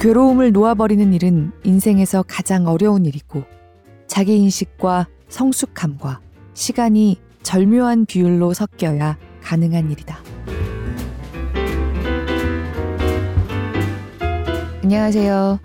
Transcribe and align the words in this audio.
괴로움을 0.00 0.52
놓아버리는 0.52 1.12
일은 1.12 1.52
인생에서 1.62 2.24
가장 2.26 2.66
어려운 2.66 3.04
일이고 3.04 3.44
자기 4.06 4.38
인식과 4.38 5.08
성숙함과 5.28 6.22
시간이 6.54 7.20
절묘한 7.42 8.06
비율로 8.06 8.54
섞여야 8.54 9.18
가능한 9.42 9.90
일이다. 9.90 10.18
안녕하세요. 14.82 15.60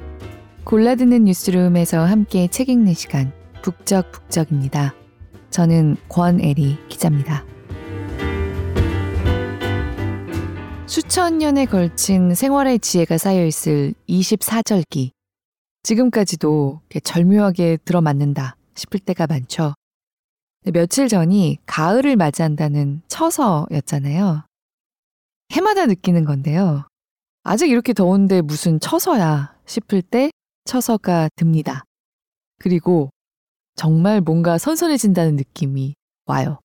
골라듣는 0.66 1.24
뉴스룸에서 1.24 2.04
함께 2.04 2.50
책 2.50 2.68
읽는 2.68 2.94
시간 2.94 3.32
북적북적입니다. 3.62 4.96
저는 5.50 5.96
권애리 6.10 6.78
기자입니다. 6.90 7.46
수천 10.88 11.40
년에 11.40 11.66
걸친 11.66 12.36
생활의 12.36 12.78
지혜가 12.78 13.18
쌓여 13.18 13.44
있을 13.44 13.96
24절기. 14.08 15.10
지금까지도 15.82 16.82
절묘하게 17.04 17.78
들어맞는다 17.78 18.56
싶을 18.76 19.00
때가 19.00 19.26
많죠. 19.26 19.74
며칠 20.72 21.08
전이 21.08 21.58
가을을 21.66 22.16
맞이한다는 22.16 23.02
처서였잖아요. 23.08 24.46
해마다 25.52 25.88
느끼는 25.88 26.24
건데요. 26.24 26.88
아직 27.44 27.70
이렇게 27.70 27.94
더운데 27.94 28.42
무슨 28.42 28.80
처서야 28.80 29.56
싶을 29.66 30.04
때 30.04 30.30
처서가 30.66 31.30
듭니다. 31.36 31.84
그리고 32.60 33.10
정말 33.76 34.22
뭔가 34.22 34.58
선선해진다는 34.60 35.36
느낌이 35.36 35.96
와요. 36.28 36.60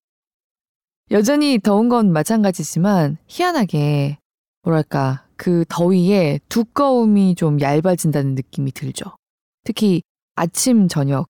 여전히 1.13 1.59
더운 1.59 1.89
건 1.89 2.13
마찬가지지만 2.13 3.19
희한하게 3.27 4.19
뭐랄까 4.63 5.27
그 5.37 5.65
더위에 5.69 6.39
두꺼움이 6.49 7.35
좀 7.35 7.61
얇아진다는 7.61 8.37
느낌이 8.37 8.71
들죠. 8.71 9.17
특히 9.65 10.03
아침 10.37 10.87
저녁 10.87 11.27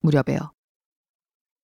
무렵에요. 0.00 0.52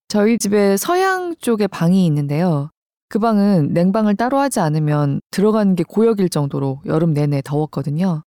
저희 0.09 0.39
집에 0.39 0.79
서양 0.79 1.37
쪽에 1.37 1.67
방이 1.67 2.07
있는데요. 2.07 2.71
그 3.11 3.19
방은 3.19 3.75
냉방을 3.75 4.17
따로 4.17 4.39
하지 4.39 4.61
않으면 4.61 5.21
들어가는 5.31 5.75
게 5.75 5.83
고역일 5.83 6.31
정도로 6.31 6.81
여름 6.87 7.13
내내 7.13 7.43
더웠거든요. 7.43 8.23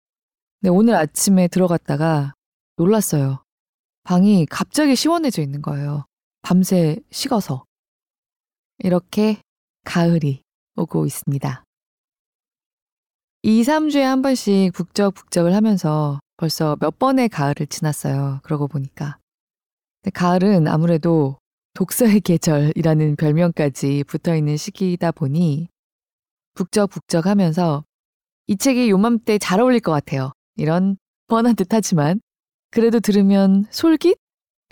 근데 0.60 0.70
오늘 0.70 0.94
아침에 0.96 1.48
들어갔다가 1.48 2.34
놀랐어요. 2.76 3.42
방이 4.04 4.44
갑자기 4.46 4.94
시원해져 4.96 5.40
있는 5.40 5.62
거예요. 5.62 6.04
밤새 6.42 6.98
식어서. 7.10 7.64
이렇게 8.82 9.40
가을이 9.84 10.42
오고 10.76 11.06
있습니다. 11.06 11.64
2, 13.42 13.62
3주에 13.62 14.00
한 14.00 14.22
번씩 14.22 14.72
북적북적을 14.72 15.54
하면서 15.54 16.20
벌써 16.36 16.76
몇 16.80 16.98
번의 16.98 17.28
가을을 17.28 17.66
지났어요. 17.66 18.40
그러고 18.42 18.68
보니까. 18.68 19.18
가을은 20.14 20.66
아무래도 20.68 21.38
독서의 21.74 22.20
계절이라는 22.24 23.16
별명까지 23.16 24.04
붙어 24.06 24.34
있는 24.34 24.56
시기이다 24.56 25.12
보니 25.12 25.68
북적북적 26.54 27.26
하면서 27.26 27.84
이 28.46 28.56
책이 28.56 28.90
요맘때 28.90 29.38
잘 29.38 29.60
어울릴 29.60 29.80
것 29.80 29.92
같아요. 29.92 30.32
이런 30.56 30.96
뻔한 31.28 31.54
듯 31.54 31.68
하지만 31.72 32.20
그래도 32.70 33.00
들으면 33.00 33.66
솔깃? 33.70 34.16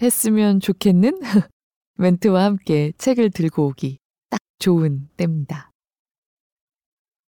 했으면 0.00 0.60
좋겠는 0.60 1.20
멘트와 2.00 2.44
함께 2.44 2.92
책을 2.96 3.30
들고 3.30 3.66
오기 3.66 3.98
딱 4.30 4.40
좋은 4.60 5.08
때입니다. 5.16 5.72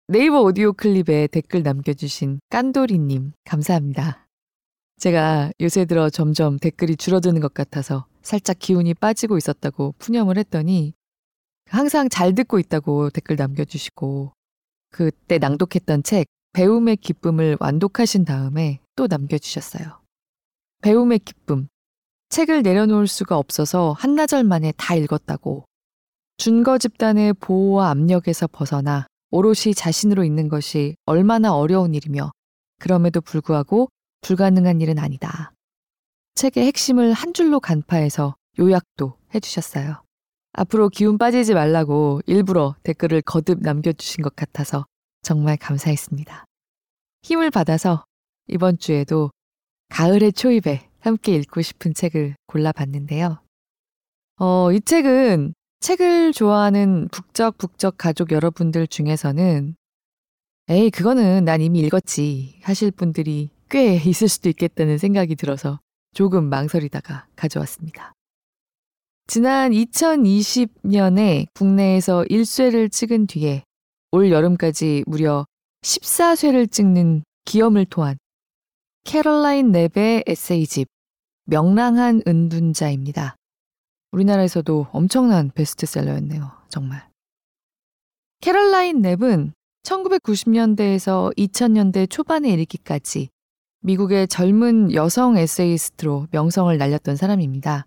네이버 0.09 0.41
오디오 0.41 0.73
클립에 0.73 1.27
댓글 1.27 1.63
남겨주신 1.63 2.39
깐도리님, 2.49 3.31
감사합니다. 3.45 4.27
제가 4.97 5.51
요새 5.61 5.85
들어 5.85 6.09
점점 6.09 6.59
댓글이 6.59 6.97
줄어드는 6.97 7.39
것 7.39 7.53
같아서 7.53 8.07
살짝 8.21 8.59
기운이 8.59 8.93
빠지고 8.95 9.37
있었다고 9.37 9.95
푸념을 9.99 10.37
했더니 10.37 10.93
항상 11.69 12.09
잘 12.09 12.35
듣고 12.35 12.59
있다고 12.59 13.09
댓글 13.11 13.37
남겨주시고 13.37 14.33
그때 14.89 15.37
낭독했던 15.37 16.03
책 16.03 16.27
배움의 16.51 16.97
기쁨을 16.97 17.55
완독하신 17.61 18.25
다음에 18.25 18.81
또 18.97 19.07
남겨주셨어요. 19.07 20.01
배움의 20.81 21.19
기쁨. 21.19 21.69
책을 22.29 22.61
내려놓을 22.61 23.07
수가 23.07 23.37
없어서 23.37 23.93
한나절 23.97 24.43
만에 24.43 24.73
다 24.77 24.95
읽었다고. 24.95 25.65
준거 26.37 26.77
집단의 26.77 27.33
보호와 27.33 27.89
압력에서 27.89 28.47
벗어나 28.47 29.07
오롯이 29.31 29.73
자신으로 29.75 30.23
있는 30.23 30.49
것이 30.49 30.95
얼마나 31.05 31.55
어려운 31.55 31.93
일이며 31.93 32.31
그럼에도 32.79 33.21
불구하고 33.21 33.89
불가능한 34.21 34.81
일은 34.81 34.99
아니다. 34.99 35.51
책의 36.35 36.65
핵심을 36.67 37.13
한 37.13 37.33
줄로 37.33 37.59
간파해서 37.59 38.35
요약도 38.59 39.17
해주셨어요. 39.33 40.03
앞으로 40.53 40.89
기운 40.89 41.17
빠지지 41.17 41.53
말라고 41.53 42.21
일부러 42.25 42.75
댓글을 42.83 43.21
거듭 43.21 43.61
남겨주신 43.61 44.23
것 44.23 44.35
같아서 44.35 44.85
정말 45.21 45.57
감사했습니다. 45.57 46.45
힘을 47.23 47.51
받아서 47.51 48.05
이번 48.47 48.77
주에도 48.77 49.31
가을의 49.89 50.33
초입에 50.33 50.86
함께 50.99 51.35
읽고 51.35 51.61
싶은 51.61 51.93
책을 51.93 52.35
골라봤는데요. 52.47 53.39
어, 54.39 54.71
이 54.71 54.79
책은 54.81 55.53
책을 55.79 56.33
좋아하는 56.33 57.07
북적북적 57.09 57.97
가족 57.97 58.31
여러분들 58.31 58.87
중에서는 58.87 59.75
에이, 60.69 60.89
그거는 60.89 61.45
난 61.45 61.61
이미 61.61 61.79
읽었지 61.79 62.59
하실 62.63 62.91
분들이 62.91 63.49
꽤 63.69 63.95
있을 64.03 64.27
수도 64.27 64.49
있겠다는 64.49 64.97
생각이 64.97 65.35
들어서 65.35 65.79
조금 66.13 66.49
망설이다가 66.49 67.27
가져왔습니다. 67.35 68.13
지난 69.27 69.71
2020년에 69.71 71.47
국내에서 71.53 72.23
1쇄를 72.29 72.91
찍은 72.91 73.27
뒤에 73.27 73.63
올 74.11 74.31
여름까지 74.31 75.03
무려 75.05 75.45
14쇄를 75.83 76.71
찍는 76.71 77.23
기염을 77.45 77.85
토한 77.85 78.17
캐럴라인 79.07 79.71
랩의 79.71 80.23
에세이집 80.27 80.89
명랑한 81.45 82.23
은둔자입니다. 82.27 83.37
우리나라에서도 84.11 84.87
엄청난 84.91 85.49
베스트셀러였네요. 85.55 86.51
정말. 86.67 87.07
캐럴라인 88.41 89.01
랩은 89.01 89.53
1990년대에서 89.83 91.33
2000년대 91.37 92.09
초반에 92.09 92.49
이르기까지 92.49 93.29
미국의 93.79 94.27
젊은 94.27 94.91
여성 94.91 95.37
에세이스트로 95.37 96.27
명성을 96.31 96.77
날렸던 96.77 97.15
사람입니다. 97.15 97.85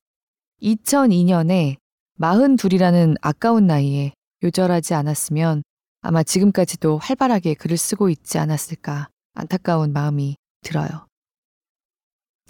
2002년에 0.63 1.77
42이라는 2.19 3.17
아까운 3.21 3.67
나이에 3.67 4.15
요절하지 4.43 4.95
않았으면 4.95 5.65
아마 6.01 6.23
지금까지도 6.23 6.97
활발하게 6.97 7.53
글을 7.53 7.77
쓰고 7.77 8.09
있지 8.09 8.39
않았을까 8.39 9.11
안타까운 9.35 9.93
마음이 9.93 10.37
들어요. 10.63 11.10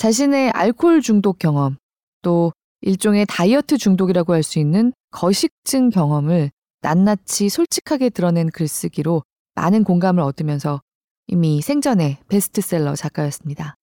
자신의 0.00 0.52
알코올 0.52 1.02
중독 1.02 1.38
경험, 1.38 1.76
또 2.22 2.54
일종의 2.80 3.26
다이어트 3.28 3.76
중독이라고 3.76 4.32
할 4.32 4.42
수 4.42 4.58
있는 4.58 4.94
거식증 5.10 5.90
경험을 5.90 6.50
낱낱이 6.80 7.50
솔직하게 7.50 8.08
드러낸 8.08 8.48
글쓰기로 8.48 9.22
많은 9.56 9.84
공감을 9.84 10.22
얻으면서 10.22 10.80
이미 11.26 11.60
생전에 11.60 12.18
베스트셀러 12.28 12.96
작가였습니다. 12.96 13.74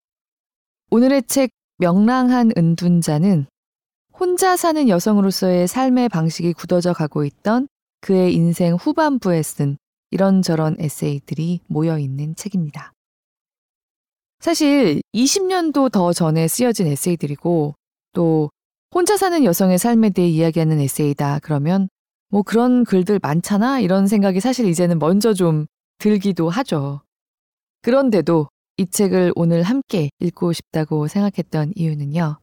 오늘의 0.91 1.25
책 1.25 1.51
명랑한 1.77 2.53
은둔자는 2.57 3.45
혼자 4.19 4.57
사는 4.57 4.89
여성으로서의 4.89 5.69
삶의 5.69 6.09
방식이 6.09 6.55
굳어져 6.55 6.95
가고 6.95 7.27
있던 7.27 7.69
그의 8.01 8.33
인생 8.33 8.75
후반부에 8.77 9.43
쓴 9.43 9.77
이런저런 10.13 10.77
에세이들이 10.79 11.61
모여 11.67 11.99
있는 11.99 12.35
책입니다. 12.37 12.95
사실 14.47 15.03
20년도 15.13 15.91
더 15.91 16.13
전에 16.13 16.47
쓰여진 16.47 16.87
에세이들이고 16.87 17.75
또 18.13 18.51
혼자 18.95 19.17
사는 19.17 19.43
여성의 19.43 19.77
삶에 19.77 20.11
대해 20.11 20.29
이야기하는 20.29 20.79
에세이다 20.79 21.41
그러면 21.43 21.89
뭐 22.29 22.45
그런 22.45 22.85
글들 22.85 23.19
많잖아 23.21 23.81
이런 23.81 24.07
생각이 24.07 24.39
사실 24.39 24.67
이제는 24.67 25.01
먼저 25.01 25.35
좀 25.35 25.67
들기도 25.99 26.49
하죠. 26.49 27.01
그런데도 27.83 28.47
이 28.77 28.87
책을 28.87 29.33
오늘 29.35 29.65
함께 29.65 30.11
읽고 30.21 30.53
싶다고 30.53 31.09
생각했던 31.09 31.73
이유는요. 31.75 32.39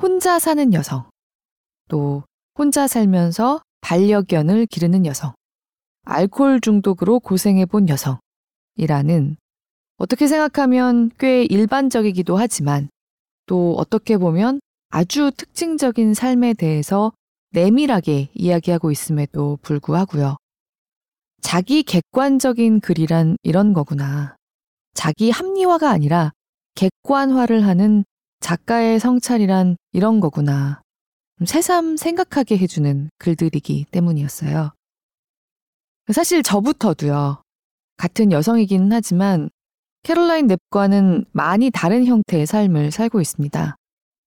혼자 0.00 0.38
사는 0.38 0.72
여성, 0.72 1.10
또 1.88 2.22
혼자 2.56 2.86
살면서 2.86 3.60
반려견을 3.80 4.66
기르는 4.66 5.04
여성, 5.04 5.34
알코올 6.04 6.60
중독으로 6.60 7.18
고생해 7.18 7.66
본 7.66 7.88
여성이라는 7.88 9.36
어떻게 9.96 10.26
생각하면 10.26 11.10
꽤 11.18 11.44
일반적이기도 11.44 12.36
하지만 12.36 12.88
또 13.46 13.74
어떻게 13.78 14.18
보면 14.18 14.60
아주 14.90 15.30
특징적인 15.36 16.14
삶에 16.14 16.54
대해서 16.54 17.12
내밀하게 17.50 18.28
이야기하고 18.34 18.90
있음에도 18.90 19.58
불구하고요. 19.62 20.36
자기 21.40 21.82
객관적인 21.82 22.80
글이란 22.80 23.36
이런 23.42 23.72
거구나. 23.72 24.36
자기 24.94 25.30
합리화가 25.30 25.90
아니라 25.90 26.32
객관화를 26.74 27.66
하는 27.66 28.04
작가의 28.40 29.00
성찰이란 29.00 29.76
이런 29.92 30.20
거구나. 30.20 30.82
새삼 31.44 31.96
생각하게 31.96 32.58
해주는 32.58 33.10
글들이기 33.18 33.86
때문이었어요. 33.90 34.72
사실 36.12 36.42
저부터도요. 36.42 37.42
같은 37.96 38.32
여성이긴 38.32 38.92
하지만 38.92 39.50
캐롤라인 40.06 40.46
넵과는 40.46 41.24
많이 41.32 41.68
다른 41.72 42.06
형태의 42.06 42.46
삶을 42.46 42.92
살고 42.92 43.20
있습니다. 43.20 43.74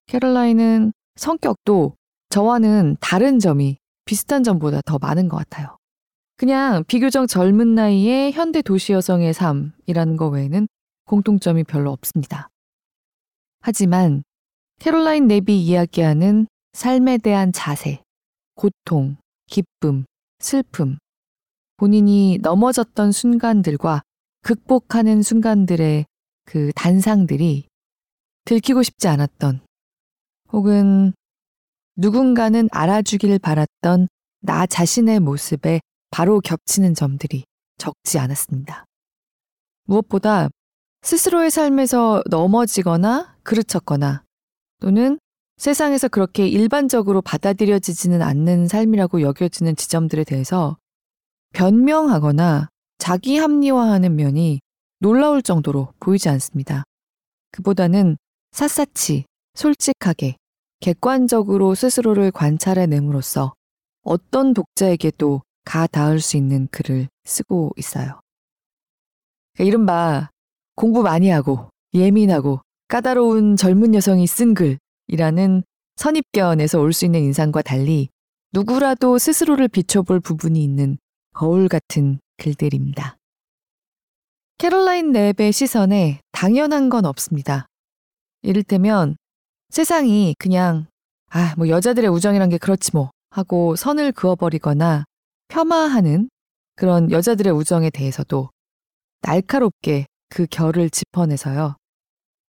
캐롤라인은 0.08 0.92
성격도 1.16 1.96
저와는 2.28 2.98
다른 3.00 3.40
점이 3.40 3.78
비슷한 4.04 4.44
점보다 4.44 4.82
더 4.86 4.98
많은 5.00 5.30
것 5.30 5.38
같아요. 5.38 5.78
그냥 6.36 6.84
비교적 6.86 7.28
젊은 7.28 7.76
나이의 7.76 8.34
현대 8.34 8.62
도시 8.62 8.92
여성의 8.92 9.34
삶이라는 9.34 10.18
것 10.18 10.28
외에는 10.28 10.68
공통점이 11.06 11.64
별로 11.64 11.94
없습니다. 11.94 12.50
하지만 13.62 14.24
캐롤라인 14.82 15.28
넵이 15.28 15.64
이야기하는 15.64 16.48
삶에 16.74 17.20
대한 17.20 17.54
자세, 17.54 18.02
고통, 18.56 19.16
기쁨, 19.48 20.04
슬픔, 20.40 20.98
본인이 21.78 22.38
넘어졌던 22.42 23.14
순간들과 23.14 24.02
극복하는 24.42 25.22
순간들의 25.22 26.06
그 26.46 26.72
단상들이 26.76 27.68
들키고 28.46 28.84
싶지 28.84 29.08
않았던 29.08 29.62
혹은 30.52 31.14
누군가는 31.96 32.68
알아주길 32.72 33.40
바랐던 33.40 34.08
나 34.42 34.66
자신의 34.66 35.20
모습에 35.20 35.82
바로 36.12 36.40
겹치는 36.40 36.96
점들이 36.96 37.44
적지 37.78 38.20
않았습니다. 38.20 38.86
무엇보다 39.86 40.50
스스로의 41.02 41.52
삶에서 41.52 42.24
넘어지거나 42.30 43.38
그르쳤거나 43.44 44.24
또는 44.82 45.20
세상에서 45.58 46.08
그렇게 46.08 46.48
일반적으로 46.48 47.22
받아들여지지는 47.22 48.22
않는 48.22 48.68
삶이라고 48.68 49.22
여겨지는 49.22 49.76
지점들에 49.76 50.24
대해서 50.24 50.78
변명하거나 51.54 52.70
자기 53.00 53.38
합리화하는 53.38 54.16
면이 54.16 54.60
놀라울 55.00 55.42
정도로 55.42 55.94
보이지 56.00 56.30
않습니다. 56.30 56.84
그보다는 57.52 58.18
샅샅이 58.52 59.26
솔직하게 59.56 60.36
객관적으로 60.82 61.74
스스로를 61.76 62.32
관찰해냄으로써 62.32 63.54
어떤 64.04 64.54
독자에게도 64.54 65.42
가 65.66 65.88
닿을 65.88 66.20
수 66.20 66.38
있는 66.38 66.68
글을 66.72 67.08
쓰고 67.26 67.72
있어요. 67.78 68.20
그러니까 69.54 69.68
이른바 69.68 70.30
공부 70.76 71.02
많이 71.02 71.30
하고 71.30 71.70
예민하고 71.94 72.62
까다로운 72.88 73.56
젊은 73.56 73.94
여성이 73.96 74.28
쓴 74.28 74.54
글이라는 74.54 75.64
선입견에서 75.96 76.80
올 76.80 76.94
수 76.94 77.06
있는 77.06 77.22
인상과 77.22 77.62
달리 77.62 78.10
누구라도 78.54 79.18
스스로를 79.18 79.68
비춰볼 79.68 80.20
부분이 80.22 80.64
있는 80.64 80.98
거울 81.34 81.68
같은 81.68 82.20
글들입니다. 82.40 83.18
캐롤라인 84.58 85.14
랩의 85.14 85.52
시선에 85.52 86.22
당연한 86.32 86.90
건 86.90 87.06
없습니다. 87.06 87.68
이를테면 88.42 89.16
세상이 89.70 90.36
그냥 90.40 90.88
아, 91.32 91.54
뭐 91.58 91.70
여자들의 91.70 92.10
우정이란 92.10 92.50
게 92.50 92.58
그렇지 92.58 92.92
뭐 92.94 93.12
하고 93.30 93.76
선을 93.76 94.12
그어버리거나 94.12 95.06
폄하하는 95.48 96.30
그런 96.76 97.12
여자들의 97.12 97.54
우정에 97.54 97.90
대해서도 97.90 98.50
날카롭게 99.22 100.08
그 100.30 100.46
결을 100.46 100.90
짚어내서요. 100.90 101.76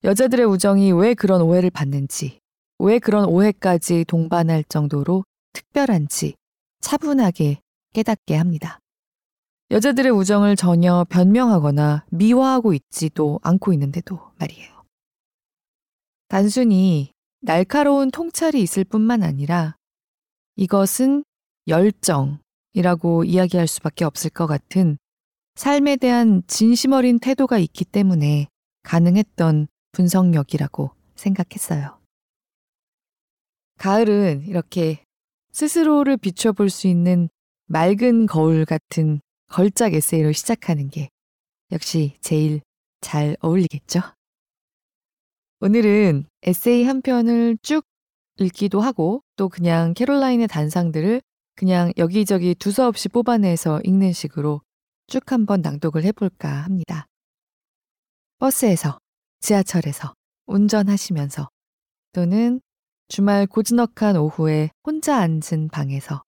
여자들의 0.03 0.45
우정이 0.45 0.91
왜 0.93 1.13
그런 1.13 1.41
오해를 1.41 1.69
받는지, 1.69 2.39
왜 2.79 2.99
그런 2.99 3.25
오해까지 3.25 4.05
동반할 4.07 4.63
정도로 4.67 5.23
특별한지 5.53 6.35
차분하게 6.81 7.59
깨닫게 7.93 8.35
합니다. 8.35 8.79
여자들의 9.73 10.11
우정을 10.11 10.55
전혀 10.55 11.03
변명하거나 11.09 12.05
미화하고 12.11 12.75
있지도 12.75 13.39
않고 13.41 13.73
있는데도 13.73 14.19
말이에요. 14.37 14.71
단순히 16.27 17.11
날카로운 17.41 18.11
통찰이 18.11 18.61
있을 18.61 18.83
뿐만 18.83 19.23
아니라 19.23 19.75
이것은 20.57 21.23
열정이라고 21.67 23.23
이야기할 23.23 23.67
수밖에 23.67 24.05
없을 24.05 24.29
것 24.29 24.45
같은 24.45 24.99
삶에 25.55 25.95
대한 25.95 26.43
진심 26.45 26.91
어린 26.91 27.17
태도가 27.17 27.57
있기 27.57 27.83
때문에 27.83 28.49
가능했던 28.83 29.67
분석력이라고 29.91 30.91
생각했어요. 31.15 31.99
가을은 33.79 34.43
이렇게 34.45 35.03
스스로를 35.51 36.17
비춰볼 36.17 36.69
수 36.69 36.85
있는 36.87 37.27
맑은 37.65 38.27
거울 38.27 38.65
같은 38.65 39.19
걸작 39.53 39.93
에세이로 39.93 40.31
시작하는 40.31 40.89
게 40.89 41.09
역시 41.71 42.17
제일 42.21 42.61
잘 43.01 43.37
어울리겠죠? 43.39 43.99
오늘은 45.59 46.25
에세이 46.41 46.85
한 46.85 47.03
편을 47.03 47.59
쭉 47.61 47.85
읽기도 48.39 48.81
하고 48.81 49.21
또 49.35 49.49
그냥 49.49 49.93
캐롤라인의 49.93 50.47
단상들을 50.47 51.21
그냥 51.53 51.93
여기저기 51.99 52.55
두서없이 52.55 53.09
뽑아내서 53.09 53.81
읽는 53.83 54.11
식으로 54.11 54.61
쭉 55.05 55.31
한번 55.31 55.61
낭독을 55.61 56.03
해볼까 56.03 56.49
합니다. 56.49 57.05
버스에서, 58.39 58.97
지하철에서, 59.39 60.15
운전하시면서 60.47 61.47
또는 62.13 62.59
주말 63.07 63.45
고즈넉한 63.45 64.17
오후에 64.17 64.71
혼자 64.83 65.17
앉은 65.17 65.69
방에서 65.71 66.23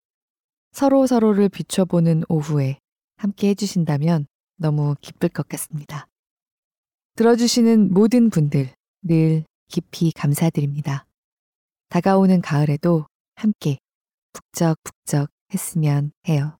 서로 0.73 1.07
서로를 1.07 1.49
비춰보는 1.49 2.25
오후에 2.29 2.77
함께 3.17 3.49
해주신다면 3.49 4.27
너무 4.57 4.95
기쁠 5.01 5.29
것 5.29 5.47
같습니다. 5.47 6.07
들어주시는 7.15 7.93
모든 7.93 8.29
분들 8.29 8.73
늘 9.03 9.45
깊이 9.67 10.11
감사드립니다. 10.11 11.05
다가오는 11.89 12.41
가을에도 12.41 13.07
함께 13.35 13.77
북적북적 14.33 15.29
했으면 15.53 16.11
해요. 16.27 16.57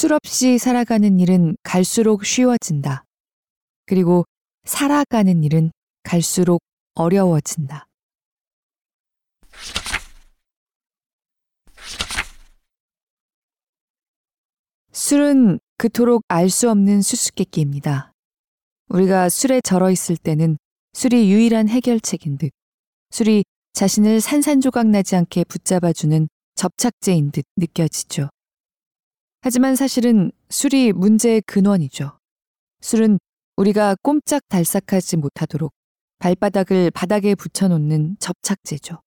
술 0.00 0.14
없이 0.14 0.56
살아가는 0.56 1.20
일은 1.20 1.58
갈수록 1.62 2.24
쉬워진다. 2.24 3.04
그리고 3.84 4.24
살아가는 4.64 5.44
일은 5.44 5.72
갈수록 6.04 6.62
어려워진다. 6.94 7.84
술은 14.90 15.60
그토록 15.76 16.22
알 16.28 16.48
수 16.48 16.70
없는 16.70 17.02
수수께끼입니다. 17.02 18.14
우리가 18.88 19.28
술에 19.28 19.60
절어 19.60 19.90
있을 19.90 20.16
때는 20.16 20.56
술이 20.94 21.30
유일한 21.30 21.68
해결책인 21.68 22.38
듯, 22.38 22.52
술이 23.10 23.44
자신을 23.74 24.22
산산조각 24.22 24.86
나지 24.86 25.16
않게 25.16 25.44
붙잡아주는 25.44 26.26
접착제인 26.54 27.32
듯 27.32 27.44
느껴지죠. 27.58 28.30
하지만 29.42 29.74
사실은 29.74 30.30
술이 30.50 30.92
문제의 30.92 31.40
근원이죠. 31.42 32.18
술은 32.82 33.18
우리가 33.56 33.96
꼼짝 34.02 34.42
달싹하지 34.48 35.16
못하도록 35.16 35.72
발바닥을 36.18 36.90
바닥에 36.90 37.34
붙여놓는 37.34 38.16
접착제죠. 38.20 39.00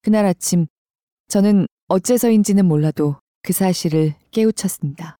그날 0.00 0.24
아침 0.24 0.66
저는 1.28 1.66
어째서인지는 1.88 2.64
몰라도 2.66 3.16
그 3.42 3.52
사실을 3.52 4.14
깨우쳤습니다. 4.30 5.16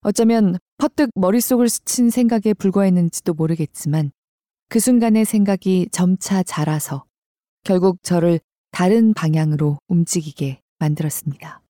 어쩌면 0.00 0.56
퍼뜩 0.78 1.10
머릿속을 1.14 1.68
스친 1.68 2.10
생각에 2.10 2.54
불과했는지도 2.54 3.34
모르겠지만 3.34 4.12
그 4.68 4.80
순간의 4.80 5.24
생각이 5.24 5.88
점차 5.92 6.42
자라서 6.42 7.04
결국 7.64 8.02
저를 8.02 8.40
다른 8.70 9.12
방향으로 9.12 9.78
움직이게 9.88 10.60
만들었습니다. 10.78 11.65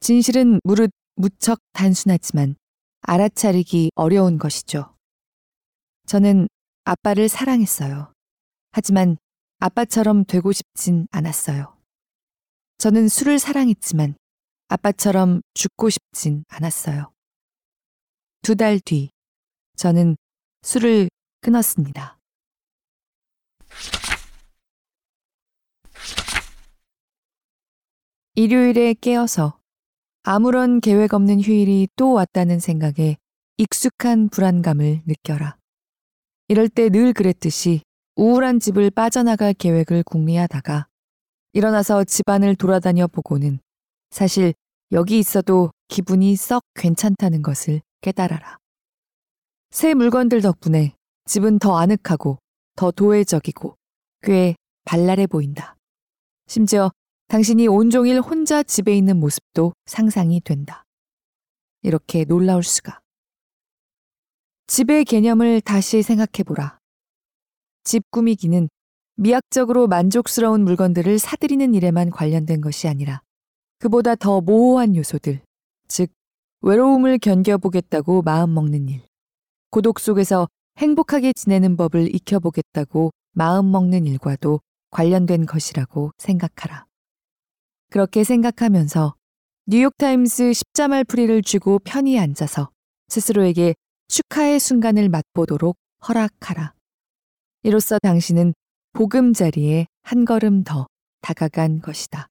진실은 0.00 0.60
무릇 0.64 0.90
무척 1.16 1.60
단순하지만 1.72 2.56
알아차리기 3.00 3.90
어려운 3.94 4.38
것이죠. 4.38 4.94
저는 6.06 6.48
아빠를 6.84 7.28
사랑했어요. 7.28 8.12
하지만 8.72 9.16
아빠처럼 9.58 10.24
되고 10.24 10.52
싶진 10.52 11.06
않았어요. 11.10 11.76
저는 12.78 13.08
술을 13.08 13.38
사랑했지만 13.38 14.14
아빠처럼 14.68 15.40
죽고 15.54 15.90
싶진 15.90 16.44
않았어요. 16.48 17.12
두 18.42 18.54
달 18.54 18.78
뒤, 18.78 19.10
저는 19.76 20.16
술을 20.62 21.08
끊었습니다. 21.40 22.18
일요일에 28.34 28.94
깨어서 28.94 29.58
아무런 30.28 30.80
계획 30.80 31.14
없는 31.14 31.40
휴일이 31.40 31.86
또 31.94 32.12
왔다는 32.12 32.58
생각에 32.58 33.16
익숙한 33.58 34.28
불안감을 34.28 35.02
느껴라. 35.06 35.56
이럴 36.48 36.68
때 36.68 36.90
늘 36.90 37.12
그랬듯이 37.12 37.82
우울한 38.16 38.58
집을 38.58 38.90
빠져나갈 38.90 39.54
계획을 39.54 40.02
궁리하다가 40.02 40.88
일어나서 41.52 42.02
집안을 42.02 42.56
돌아다녀 42.56 43.06
보고는 43.06 43.60
사실 44.10 44.52
여기 44.90 45.20
있어도 45.20 45.70
기분이 45.86 46.34
썩 46.34 46.64
괜찮다는 46.74 47.42
것을 47.42 47.80
깨달아라. 48.00 48.58
새 49.70 49.94
물건들 49.94 50.40
덕분에 50.42 50.96
집은 51.26 51.60
더 51.60 51.78
아늑하고 51.78 52.38
더 52.74 52.90
도회적이고 52.90 53.76
꽤 54.22 54.56
발랄해 54.86 55.28
보인다. 55.28 55.76
심지어 56.48 56.90
당신이 57.28 57.66
온종일 57.66 58.20
혼자 58.20 58.62
집에 58.62 58.96
있는 58.96 59.18
모습도 59.18 59.72
상상이 59.86 60.40
된다. 60.40 60.84
이렇게 61.82 62.24
놀라울 62.24 62.62
수가. 62.62 63.00
집의 64.68 65.04
개념을 65.04 65.60
다시 65.60 66.02
생각해보라. 66.02 66.78
집 67.82 68.04
꾸미기는 68.12 68.68
미학적으로 69.16 69.88
만족스러운 69.88 70.64
물건들을 70.64 71.18
사들이는 71.18 71.74
일에만 71.74 72.10
관련된 72.10 72.60
것이 72.60 72.86
아니라 72.86 73.22
그보다 73.78 74.14
더 74.14 74.40
모호한 74.40 74.94
요소들, 74.94 75.42
즉, 75.88 76.10
외로움을 76.60 77.18
견뎌보겠다고 77.18 78.22
마음먹는 78.22 78.88
일, 78.88 79.02
고독 79.70 79.98
속에서 79.98 80.48
행복하게 80.78 81.32
지내는 81.32 81.76
법을 81.76 82.14
익혀보겠다고 82.14 83.10
마음먹는 83.32 84.06
일과도 84.06 84.60
관련된 84.90 85.46
것이라고 85.46 86.12
생각하라. 86.18 86.85
그렇게 87.90 88.24
생각하면서 88.24 89.14
뉴욕타임스 89.66 90.52
십자말 90.52 91.04
풀이를 91.04 91.42
쥐고 91.42 91.80
편히 91.80 92.18
앉아서 92.18 92.70
스스로에게 93.08 93.74
축하의 94.08 94.60
순간을 94.60 95.08
맛보도록 95.08 95.76
허락하라. 96.06 96.74
이로써 97.62 97.98
당신은 97.98 98.54
보금자리에 98.92 99.86
한 100.02 100.24
걸음 100.24 100.62
더 100.62 100.86
다가간 101.20 101.80
것이다. 101.80 102.28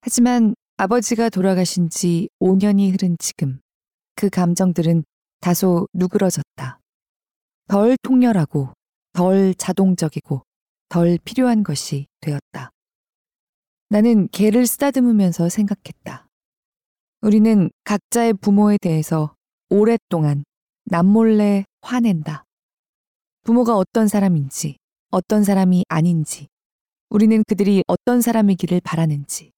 하지만 0.00 0.54
아버지가 0.76 1.28
돌아가신 1.28 1.88
지 1.88 2.28
5년이 2.40 2.92
흐른 2.92 3.16
지금 3.18 3.60
그 4.16 4.28
감정들은 4.28 5.04
다소 5.40 5.86
누그러졌다. 5.92 6.80
덜 7.68 7.96
통렬하고 8.02 8.72
덜 9.12 9.54
자동적이고 9.54 10.42
덜 10.88 11.18
필요한 11.24 11.62
것이 11.62 12.06
되었다. 12.20 12.70
나는 13.88 14.28
개를 14.28 14.66
쓰다듬으면서 14.66 15.48
생각했다. 15.48 16.26
우리는 17.20 17.70
각자의 17.84 18.34
부모에 18.34 18.78
대해서 18.80 19.34
오랫동안 19.68 20.44
남몰래 20.86 21.64
화낸다. 21.82 22.44
부모가 23.44 23.76
어떤 23.76 24.08
사람인지, 24.08 24.76
어떤 25.10 25.44
사람이 25.44 25.84
아닌지, 25.88 26.48
우리는 27.10 27.42
그들이 27.46 27.84
어떤 27.86 28.22
사람이기를 28.22 28.80
바라는지, 28.82 29.52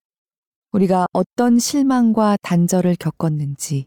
우리가 0.72 1.06
어떤 1.12 1.58
실망과 1.58 2.36
단절을 2.42 2.96
겪었는지, 2.98 3.86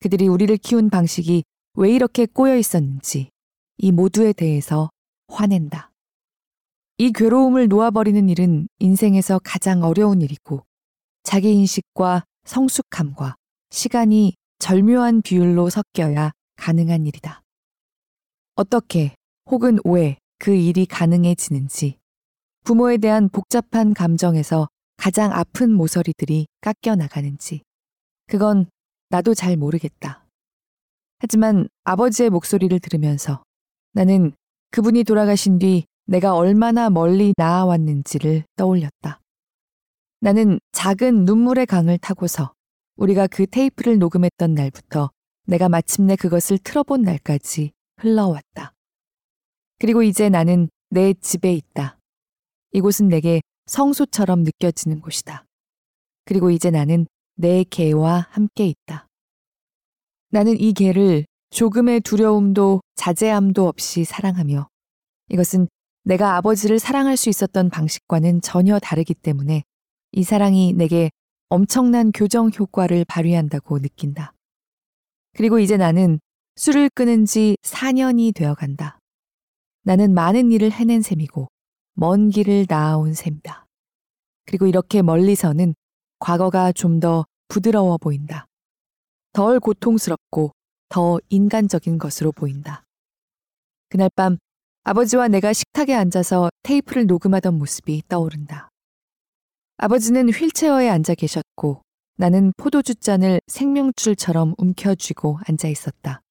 그들이 0.00 0.28
우리를 0.28 0.56
키운 0.56 0.88
방식이 0.88 1.44
왜 1.74 1.90
이렇게 1.90 2.24
꼬여 2.24 2.56
있었는지, 2.56 3.28
이 3.78 3.92
모두에 3.92 4.32
대해서 4.32 4.90
화낸다. 5.28 5.90
이 6.98 7.12
괴로움을 7.12 7.68
놓아버리는 7.68 8.28
일은 8.28 8.68
인생에서 8.78 9.40
가장 9.44 9.82
어려운 9.82 10.22
일이고, 10.22 10.64
자기 11.22 11.52
인식과 11.52 12.24
성숙함과 12.44 13.36
시간이 13.70 14.34
절묘한 14.58 15.22
비율로 15.22 15.68
섞여야 15.70 16.32
가능한 16.56 17.06
일이다. 17.06 17.42
어떻게 18.54 19.14
혹은 19.50 19.78
왜 19.84 20.16
그 20.38 20.54
일이 20.54 20.86
가능해지는지, 20.86 21.98
부모에 22.64 22.98
대한 22.98 23.28
복잡한 23.28 23.94
감정에서 23.94 24.68
가장 24.96 25.32
아픈 25.32 25.72
모서리들이 25.72 26.46
깎여 26.60 26.96
나가는지, 26.96 27.62
그건 28.26 28.66
나도 29.08 29.34
잘 29.34 29.56
모르겠다. 29.56 30.26
하지만 31.18 31.68
아버지의 31.84 32.30
목소리를 32.30 32.78
들으면서 32.80 33.42
나는 33.96 34.32
그분이 34.72 35.04
돌아가신 35.04 35.58
뒤 35.58 35.86
내가 36.04 36.36
얼마나 36.36 36.90
멀리 36.90 37.32
나아왔는지를 37.34 38.44
떠올렸다. 38.54 39.22
나는 40.20 40.60
작은 40.72 41.24
눈물의 41.24 41.64
강을 41.64 41.96
타고서 41.96 42.52
우리가 42.96 43.26
그 43.26 43.46
테이프를 43.46 43.98
녹음했던 43.98 44.52
날부터 44.52 45.10
내가 45.46 45.70
마침내 45.70 46.14
그것을 46.14 46.58
틀어본 46.58 47.04
날까지 47.04 47.72
흘러왔다. 47.96 48.74
그리고 49.78 50.02
이제 50.02 50.28
나는 50.28 50.68
내 50.90 51.14
집에 51.14 51.54
있다. 51.54 51.98
이곳은 52.72 53.08
내게 53.08 53.40
성소처럼 53.64 54.42
느껴지는 54.42 55.00
곳이다. 55.00 55.46
그리고 56.26 56.50
이제 56.50 56.70
나는 56.70 57.06
내 57.34 57.64
개와 57.64 58.26
함께 58.28 58.66
있다. 58.66 59.08
나는 60.28 60.60
이 60.60 60.74
개를 60.74 61.24
조금의 61.56 62.00
두려움도 62.00 62.82
자제함도 62.96 63.66
없이 63.66 64.04
사랑하며 64.04 64.68
이것은 65.30 65.68
내가 66.04 66.36
아버지를 66.36 66.78
사랑할 66.78 67.16
수 67.16 67.30
있었던 67.30 67.70
방식과는 67.70 68.42
전혀 68.42 68.78
다르기 68.78 69.14
때문에 69.14 69.64
이 70.12 70.22
사랑이 70.22 70.74
내게 70.74 71.10
엄청난 71.48 72.12
교정 72.12 72.50
효과를 72.50 73.06
발휘한다고 73.08 73.78
느낀다. 73.78 74.34
그리고 75.34 75.58
이제 75.58 75.78
나는 75.78 76.20
술을 76.56 76.90
끊은 76.90 77.24
지 77.24 77.56
4년이 77.62 78.34
되어 78.34 78.54
간다. 78.54 78.98
나는 79.82 80.12
많은 80.12 80.52
일을 80.52 80.70
해낸 80.70 81.00
셈이고 81.00 81.48
먼 81.94 82.28
길을 82.28 82.66
나아온 82.68 83.14
셈이다. 83.14 83.64
그리고 84.44 84.66
이렇게 84.66 85.00
멀리서는 85.00 85.74
과거가 86.18 86.72
좀 86.72 87.00
더 87.00 87.24
부드러워 87.48 87.96
보인다. 87.96 88.44
덜 89.32 89.58
고통스럽고 89.58 90.52
더 90.88 91.18
인간적인 91.28 91.98
것으로 91.98 92.32
보인다. 92.32 92.84
그날 93.88 94.10
밤 94.14 94.38
아버지와 94.84 95.28
내가 95.28 95.52
식탁에 95.52 95.94
앉아서 95.94 96.50
테이프를 96.62 97.06
녹음하던 97.06 97.54
모습이 97.58 98.02
떠오른다. 98.08 98.68
아버지는 99.78 100.30
휠체어에 100.30 100.88
앉아 100.88 101.14
계셨고 101.14 101.82
나는 102.16 102.52
포도주 102.56 102.94
잔을 102.94 103.40
생명줄처럼 103.46 104.54
움켜쥐고 104.58 105.40
앉아 105.46 105.68
있었다. 105.68 106.22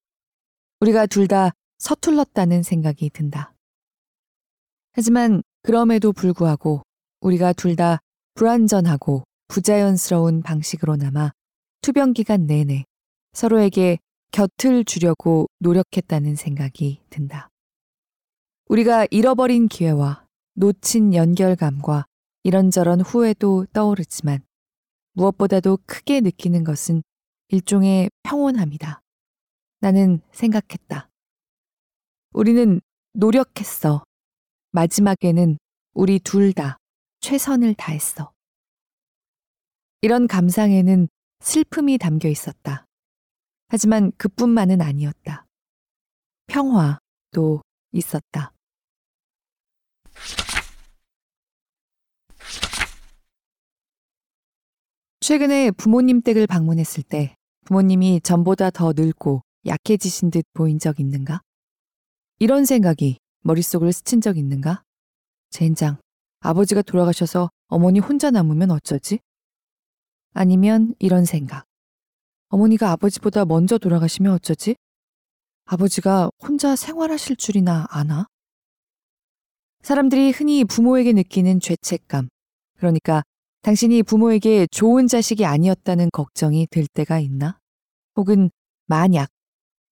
우리가 0.80 1.06
둘 1.06 1.28
다 1.28 1.52
서툴렀다는 1.78 2.62
생각이 2.62 3.10
든다. 3.10 3.52
하지만 4.92 5.42
그럼에도 5.62 6.12
불구하고 6.12 6.82
우리가 7.20 7.52
둘 7.52 7.76
다 7.76 7.98
불완전하고 8.34 9.24
부자연스러운 9.48 10.42
방식으로 10.42 10.96
남아 10.96 11.32
투병 11.82 12.12
기간 12.14 12.46
내내 12.46 12.84
서로에게 13.32 13.98
곁을 14.32 14.84
주려고 14.84 15.46
노력했다는 15.60 16.36
생각이 16.36 17.00
든다. 17.10 17.48
우리가 18.68 19.06
잃어버린 19.10 19.68
기회와 19.68 20.26
놓친 20.54 21.14
연결감과 21.14 22.06
이런저런 22.42 23.00
후회도 23.00 23.66
떠오르지만 23.72 24.40
무엇보다도 25.12 25.78
크게 25.86 26.20
느끼는 26.20 26.64
것은 26.64 27.02
일종의 27.48 28.10
평온함이다. 28.24 29.00
나는 29.80 30.20
생각했다. 30.32 31.08
우리는 32.32 32.80
노력했어. 33.12 34.04
마지막에는 34.72 35.58
우리 35.94 36.18
둘 36.18 36.52
다 36.52 36.76
최선을 37.20 37.74
다했어. 37.74 38.32
이런 40.02 40.26
감상에는 40.26 41.08
슬픔이 41.40 41.98
담겨 41.98 42.28
있었다. 42.28 42.85
하지만 43.68 44.12
그뿐만은 44.16 44.80
아니었다. 44.80 45.46
평화도 46.46 47.62
있었다. 47.92 48.52
최근에 55.20 55.72
부모님 55.72 56.20
댁을 56.22 56.46
방문했을 56.46 57.02
때 57.02 57.34
부모님이 57.64 58.20
전보다 58.22 58.70
더 58.70 58.92
늙고 58.94 59.42
약해지신 59.66 60.30
듯 60.30 60.44
보인 60.52 60.78
적 60.78 61.00
있는가? 61.00 61.40
이런 62.38 62.64
생각이 62.64 63.18
머릿속을 63.40 63.92
스친 63.92 64.20
적 64.20 64.38
있는가? 64.38 64.84
젠장, 65.50 65.98
아버지가 66.40 66.82
돌아가셔서 66.82 67.50
어머니 67.66 67.98
혼자 67.98 68.30
남으면 68.30 68.70
어쩌지? 68.70 69.18
아니면 70.32 70.94
이런 71.00 71.24
생각. 71.24 71.66
어머니가 72.48 72.90
아버지보다 72.92 73.44
먼저 73.44 73.78
돌아가시면 73.78 74.32
어쩌지? 74.32 74.76
아버지가 75.64 76.30
혼자 76.38 76.76
생활하실 76.76 77.36
줄이나 77.36 77.86
아나? 77.90 78.26
사람들이 79.82 80.30
흔히 80.30 80.64
부모에게 80.64 81.12
느끼는 81.12 81.60
죄책감. 81.60 82.28
그러니까 82.76 83.22
당신이 83.62 84.04
부모에게 84.04 84.68
좋은 84.70 85.08
자식이 85.08 85.44
아니었다는 85.44 86.10
걱정이 86.12 86.68
들 86.70 86.86
때가 86.86 87.18
있나? 87.18 87.58
혹은 88.16 88.50
만약 88.86 89.28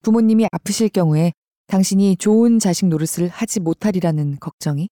부모님이 0.03 0.47
아프실 0.53 0.89
경우에 0.91 1.33
당신이 1.67 2.17
좋은 2.17 2.59
자식 2.61 2.87
노릇을 2.87 3.29
하지 3.29 3.59
못하리라는 3.59 4.39
걱정이? 4.39 4.89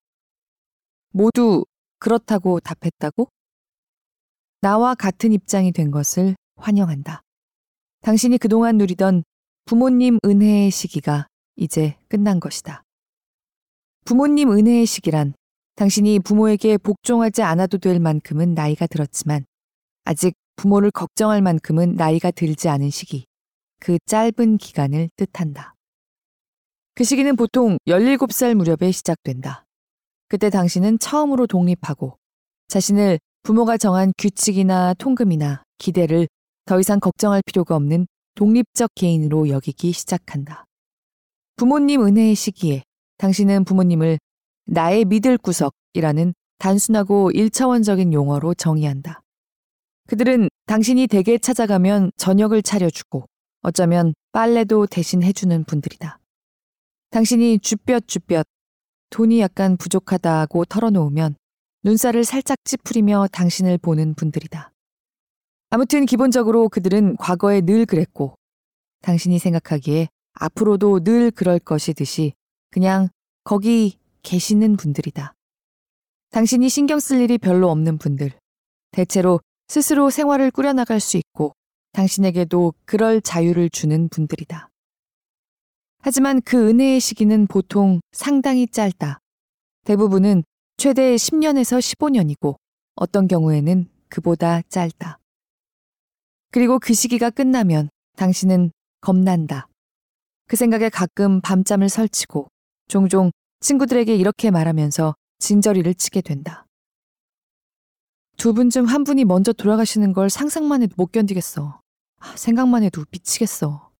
모두 1.10 1.64
그렇다고 1.98 2.58
답했다고? 2.58 3.28
나와 4.60 4.94
같은 4.94 5.32
입장이 5.32 5.70
된 5.72 5.90
것을 5.90 6.34
환영한다. 6.56 7.22
당신이 8.02 8.38
그동안 8.38 8.78
누리던 8.78 9.22
부모님 9.64 10.18
은혜의 10.24 10.72
시기가 10.72 11.28
이제 11.54 11.96
끝난 12.08 12.40
것이다. 12.40 12.82
부모님 14.04 14.50
은혜의 14.50 14.86
시기란 14.86 15.34
당신이 15.76 16.18
부모에게 16.18 16.78
복종하지 16.78 17.42
않아도 17.42 17.78
될 17.78 18.00
만큼은 18.00 18.54
나이가 18.54 18.88
들었지만 18.88 19.44
아직 20.04 20.34
부모를 20.56 20.90
걱정할 20.90 21.42
만큼은 21.42 21.94
나이가 21.94 22.32
들지 22.32 22.68
않은 22.68 22.90
시기, 22.90 23.26
그 23.78 23.98
짧은 24.06 24.56
기간을 24.56 25.08
뜻한다. 25.14 25.74
그 26.96 27.04
시기는 27.04 27.36
보통 27.36 27.78
17살 27.86 28.54
무렵에 28.54 28.90
시작된다. 28.90 29.64
그때 30.28 30.50
당신은 30.50 30.98
처음으로 30.98 31.46
독립하고 31.46 32.18
자신을 32.66 33.20
부모가 33.44 33.76
정한 33.76 34.12
규칙이나 34.18 34.94
통금이나 34.94 35.62
기대를 35.78 36.26
더 36.64 36.78
이상 36.78 37.00
걱정할 37.00 37.42
필요가 37.44 37.76
없는 37.76 38.06
독립적 38.34 38.90
개인으로 38.94 39.48
여기기 39.48 39.92
시작한다. 39.92 40.64
부모님 41.56 42.04
은혜의 42.04 42.34
시기에 42.34 42.82
당신은 43.18 43.64
부모님을 43.64 44.18
나의 44.66 45.04
믿을 45.04 45.38
구석이라는 45.38 46.34
단순하고 46.58 47.30
일차원적인 47.32 48.12
용어로 48.12 48.54
정의한다. 48.54 49.22
그들은 50.08 50.48
당신이 50.66 51.06
댁에 51.06 51.38
찾아가면 51.38 52.12
저녁을 52.16 52.62
차려주고 52.62 53.26
어쩌면 53.62 54.14
빨래도 54.32 54.86
대신 54.86 55.22
해주는 55.22 55.64
분들이다. 55.64 56.18
당신이 57.10 57.58
쭈뼛쭈뼛 57.60 58.46
돈이 59.10 59.40
약간 59.40 59.76
부족하다고 59.76 60.64
털어놓으면 60.64 61.36
눈살을 61.84 62.24
살짝 62.24 62.58
찌푸리며 62.64 63.28
당신을 63.32 63.78
보는 63.78 64.14
분들이다. 64.14 64.71
아무튼 65.74 66.04
기본적으로 66.04 66.68
그들은 66.68 67.16
과거에 67.16 67.62
늘 67.62 67.86
그랬고 67.86 68.34
당신이 69.00 69.38
생각하기에 69.38 70.08
앞으로도 70.34 71.00
늘 71.00 71.30
그럴 71.30 71.58
것이듯이 71.58 72.34
그냥 72.70 73.08
거기 73.42 73.98
계시는 74.22 74.76
분들이다. 74.76 75.32
당신이 76.28 76.68
신경 76.68 77.00
쓸 77.00 77.22
일이 77.22 77.38
별로 77.38 77.70
없는 77.70 77.96
분들. 77.96 78.32
대체로 78.90 79.40
스스로 79.66 80.10
생활을 80.10 80.50
꾸려나갈 80.50 81.00
수 81.00 81.16
있고 81.16 81.54
당신에게도 81.92 82.74
그럴 82.84 83.22
자유를 83.22 83.70
주는 83.70 84.10
분들이다. 84.10 84.68
하지만 86.00 86.42
그 86.42 86.68
은혜의 86.68 87.00
시기는 87.00 87.46
보통 87.46 88.02
상당히 88.12 88.66
짧다. 88.66 89.20
대부분은 89.86 90.44
최대 90.76 91.14
10년에서 91.14 91.78
15년이고 91.78 92.56
어떤 92.94 93.26
경우에는 93.26 93.86
그보다 94.10 94.60
짧다. 94.68 95.21
그리고 96.52 96.78
그 96.78 96.94
시기가 96.94 97.30
끝나면 97.30 97.88
당신은 98.16 98.70
겁난다. 99.00 99.68
그 100.48 100.56
생각에 100.56 100.90
가끔 100.90 101.40
밤잠을 101.40 101.88
설치고 101.88 102.48
종종 102.88 103.30
친구들에게 103.60 104.14
이렇게 104.14 104.50
말하면서 104.50 105.14
진저리를 105.38 105.94
치게 105.94 106.20
된다. 106.20 106.66
두 108.36 108.52
분 108.52 108.70
중 108.70 108.84
한 108.86 109.04
분이 109.04 109.24
먼저 109.24 109.52
돌아가시는 109.52 110.12
걸 110.12 110.28
상상만 110.28 110.82
해도 110.82 110.94
못 110.96 111.12
견디겠어. 111.12 111.80
아, 112.20 112.36
생각만 112.36 112.82
해도 112.82 113.04
미치겠어. 113.10 113.90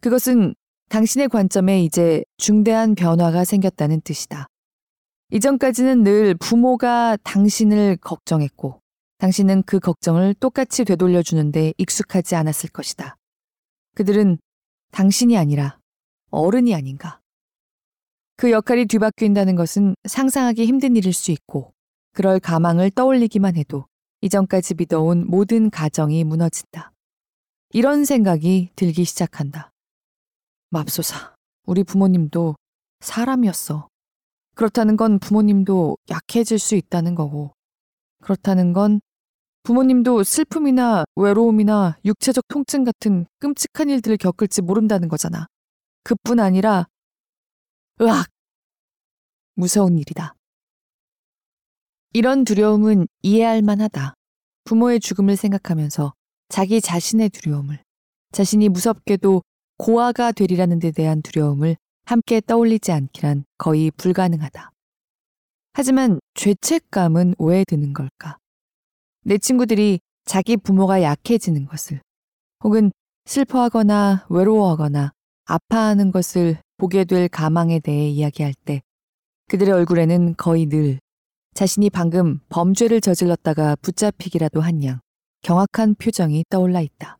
그것은 0.00 0.54
당신의 0.88 1.28
관점에 1.28 1.82
이제 1.82 2.24
중대한 2.36 2.94
변화가 2.94 3.44
생겼다는 3.44 4.00
뜻이다. 4.02 4.48
이전까지는 5.30 6.02
늘 6.04 6.34
부모가 6.34 7.16
당신을 7.22 7.96
걱정했고, 8.00 8.80
당신은 9.18 9.62
그 9.64 9.78
걱정을 9.78 10.34
똑같이 10.34 10.84
되돌려주는데 10.84 11.74
익숙하지 11.78 12.34
않았을 12.34 12.70
것이다. 12.70 13.16
그들은 13.94 14.38
당신이 14.90 15.36
아니라 15.36 15.78
어른이 16.30 16.74
아닌가. 16.74 17.20
그 18.36 18.50
역할이 18.50 18.86
뒤바뀐다는 18.86 19.54
것은 19.54 19.94
상상하기 20.08 20.66
힘든 20.66 20.96
일일 20.96 21.12
수 21.12 21.30
있고, 21.30 21.72
그럴 22.12 22.40
가망을 22.40 22.90
떠올리기만 22.90 23.56
해도 23.56 23.86
이전까지 24.20 24.74
믿어온 24.74 25.26
모든 25.28 25.70
가정이 25.70 26.24
무너진다. 26.24 26.92
이런 27.70 28.04
생각이 28.04 28.70
들기 28.74 29.04
시작한다. 29.04 29.70
맙소사, 30.70 31.34
우리 31.66 31.84
부모님도 31.84 32.56
사람이었어. 33.00 33.88
그렇다는 34.54 34.96
건 34.96 35.18
부모님도 35.18 35.98
약해질 36.08 36.58
수 36.58 36.74
있다는 36.74 37.14
거고, 37.14 37.52
그렇다는 38.24 38.72
건 38.72 39.00
부모님도 39.64 40.24
슬픔이나 40.24 41.04
외로움이나 41.14 41.98
육체적 42.04 42.48
통증 42.48 42.84
같은 42.84 43.26
끔찍한 43.38 43.90
일들을 43.90 44.16
겪을지 44.16 44.62
모른다는 44.62 45.08
거잖아. 45.08 45.46
그뿐 46.04 46.40
아니라, 46.40 46.86
으악! 48.00 48.28
무서운 49.54 49.98
일이다. 49.98 50.34
이런 52.14 52.44
두려움은 52.44 53.06
이해할 53.22 53.62
만하다. 53.62 54.14
부모의 54.64 55.00
죽음을 55.00 55.36
생각하면서 55.36 56.14
자기 56.48 56.80
자신의 56.80 57.28
두려움을, 57.28 57.82
자신이 58.32 58.68
무섭게도 58.70 59.42
고아가 59.76 60.32
되리라는 60.32 60.78
데 60.78 60.90
대한 60.92 61.20
두려움을 61.22 61.76
함께 62.04 62.40
떠올리지 62.40 62.90
않기란 62.92 63.44
거의 63.58 63.90
불가능하다. 63.90 64.70
하지만 65.74 66.20
죄책감은 66.34 67.36
왜 67.38 67.64
드는 67.64 67.92
걸까? 67.92 68.38
내 69.22 69.38
친구들이 69.38 70.00
자기 70.24 70.56
부모가 70.56 71.02
약해지는 71.02 71.66
것을, 71.66 72.00
혹은 72.62 72.92
슬퍼하거나 73.26 74.26
외로워하거나 74.28 75.12
아파하는 75.46 76.12
것을 76.12 76.58
보게 76.76 77.04
될 77.04 77.28
가망에 77.28 77.78
대해 77.80 78.08
이야기할 78.08 78.54
때 78.64 78.82
그들의 79.48 79.72
얼굴에는 79.72 80.34
거의 80.36 80.66
늘 80.66 80.98
자신이 81.54 81.90
방금 81.90 82.40
범죄를 82.48 83.00
저질렀다가 83.00 83.76
붙잡히기라도 83.76 84.60
한 84.60 84.82
양 84.82 85.00
경악한 85.42 85.96
표정이 85.96 86.44
떠올라 86.48 86.80
있다. 86.80 87.18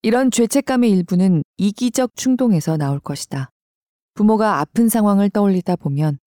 이런 0.00 0.30
죄책감의 0.30 0.90
일부는 0.90 1.44
이기적 1.58 2.16
충동에서 2.16 2.76
나올 2.78 2.98
것이다. 2.98 3.50
부모가 4.14 4.58
아픈 4.60 4.88
상황을 4.88 5.28
떠올리다 5.30 5.76
보면 5.76 6.18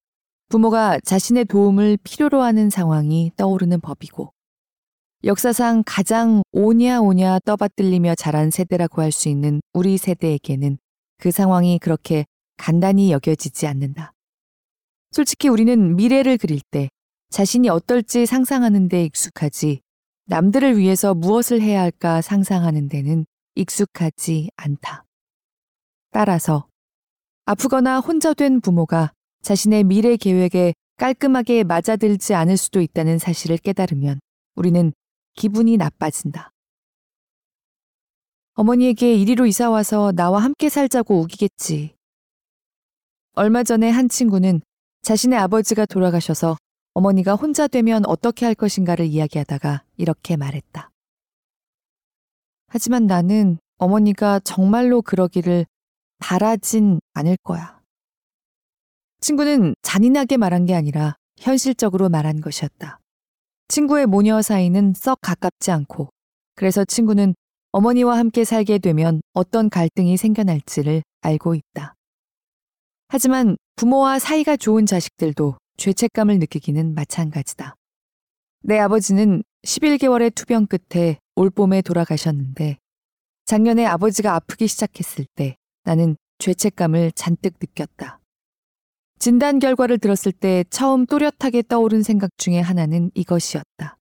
부모가 0.49 0.99
자신의 1.03 1.45
도움을 1.45 1.97
필요로 2.03 2.41
하는 2.41 2.69
상황이 2.69 3.31
떠오르는 3.35 3.81
법이고 3.81 4.31
역사상 5.23 5.83
가장 5.85 6.43
오냐오냐 6.51 7.39
떠받들리며 7.39 8.15
자란 8.15 8.51
세대라고 8.51 9.01
할 9.01 9.11
수 9.11 9.27
있는 9.27 9.59
우리 9.73 9.97
세대에게는 9.97 10.77
그 11.17 11.31
상황이 11.31 11.79
그렇게 11.79 12.25
간단히 12.57 13.11
여겨지지 13.11 13.65
않는다. 13.65 14.13
솔직히 15.11 15.47
우리는 15.47 15.95
미래를 15.95 16.37
그릴 16.37 16.61
때 16.69 16.89
자신이 17.31 17.69
어떨지 17.69 18.25
상상하는 18.25 18.87
데 18.87 19.03
익숙하지 19.05 19.81
남들을 20.27 20.77
위해서 20.77 21.15
무엇을 21.15 21.61
해야 21.61 21.81
할까 21.81 22.21
상상하는 22.21 22.87
데는 22.87 23.25
익숙하지 23.55 24.51
않다. 24.57 25.05
따라서 26.11 26.67
아프거나 27.45 27.99
혼자 27.99 28.33
된 28.33 28.61
부모가 28.61 29.11
자신의 29.45 29.83
미래 29.83 30.17
계획에 30.17 30.73
깔끔하게 30.97 31.65
맞아들지 31.65 32.33
않을 32.33 32.57
수도 32.57 32.81
있다는 32.81 33.19
사실을 33.19 33.57
깨달으면 33.57 34.19
우리는 34.55 34.91
기분이 35.35 35.77
나빠진다. 35.77 36.49
어머니에게 38.55 39.13
이리로 39.13 39.45
이사와서 39.45 40.13
나와 40.13 40.39
함께 40.39 40.67
살자고 40.67 41.19
우기겠지. 41.19 41.93
얼마 43.35 43.61
전에 43.61 43.91
한 43.91 44.09
친구는 44.09 44.61
자신의 45.03 45.37
아버지가 45.37 45.85
돌아가셔서 45.85 46.57
어머니가 46.95 47.35
혼자 47.35 47.67
되면 47.67 48.03
어떻게 48.07 48.47
할 48.47 48.55
것인가를 48.55 49.05
이야기하다가 49.05 49.83
이렇게 49.97 50.37
말했다. 50.37 50.89
하지만 52.65 53.05
나는 53.05 53.59
어머니가 53.77 54.39
정말로 54.39 55.03
그러기를 55.03 55.67
바라진 56.17 56.99
않을 57.13 57.37
거야. 57.43 57.74
친구는 59.25 59.73
잔인하게 59.81 60.37
말한 60.37 60.67
게 60.67 60.75
아니라 60.75 61.15
현실적으로 61.39 62.09
말한 62.09 62.41
것이었다. 62.41 62.99
친구의 63.69 64.05
모녀 64.05 64.43
사이는 64.43 64.93
썩 64.95 65.17
가깝지 65.19 65.71
않고 65.71 66.09
그래서 66.53 66.85
친구는 66.85 67.33
어머니와 67.71 68.19
함께 68.19 68.43
살게 68.43 68.77
되면 68.77 69.21
어떤 69.33 69.71
갈등이 69.71 70.15
생겨날지를 70.17 71.01
알고 71.21 71.55
있다. 71.55 71.95
하지만 73.07 73.57
부모와 73.77 74.19
사이가 74.19 74.57
좋은 74.57 74.85
자식들도 74.85 75.57
죄책감을 75.77 76.37
느끼기는 76.37 76.93
마찬가지다. 76.93 77.73
내 78.61 78.77
아버지는 78.77 79.41
11개월의 79.65 80.35
투병 80.35 80.67
끝에 80.67 81.17
올봄에 81.35 81.81
돌아가셨는데 81.81 82.77
작년에 83.45 83.87
아버지가 83.87 84.35
아프기 84.35 84.67
시작했을 84.67 85.25
때 85.33 85.57
나는 85.83 86.15
죄책감을 86.37 87.13
잔뜩 87.13 87.55
느꼈다. 87.59 88.19
진단 89.19 89.59
결과를 89.59 89.97
들었을 89.97 90.31
때 90.31 90.63
처음 90.69 91.05
또렷하게 91.05 91.63
떠오른 91.63 92.03
생각 92.03 92.29
중에 92.37 92.59
하나는 92.59 93.11
이것이었다. 93.15 93.97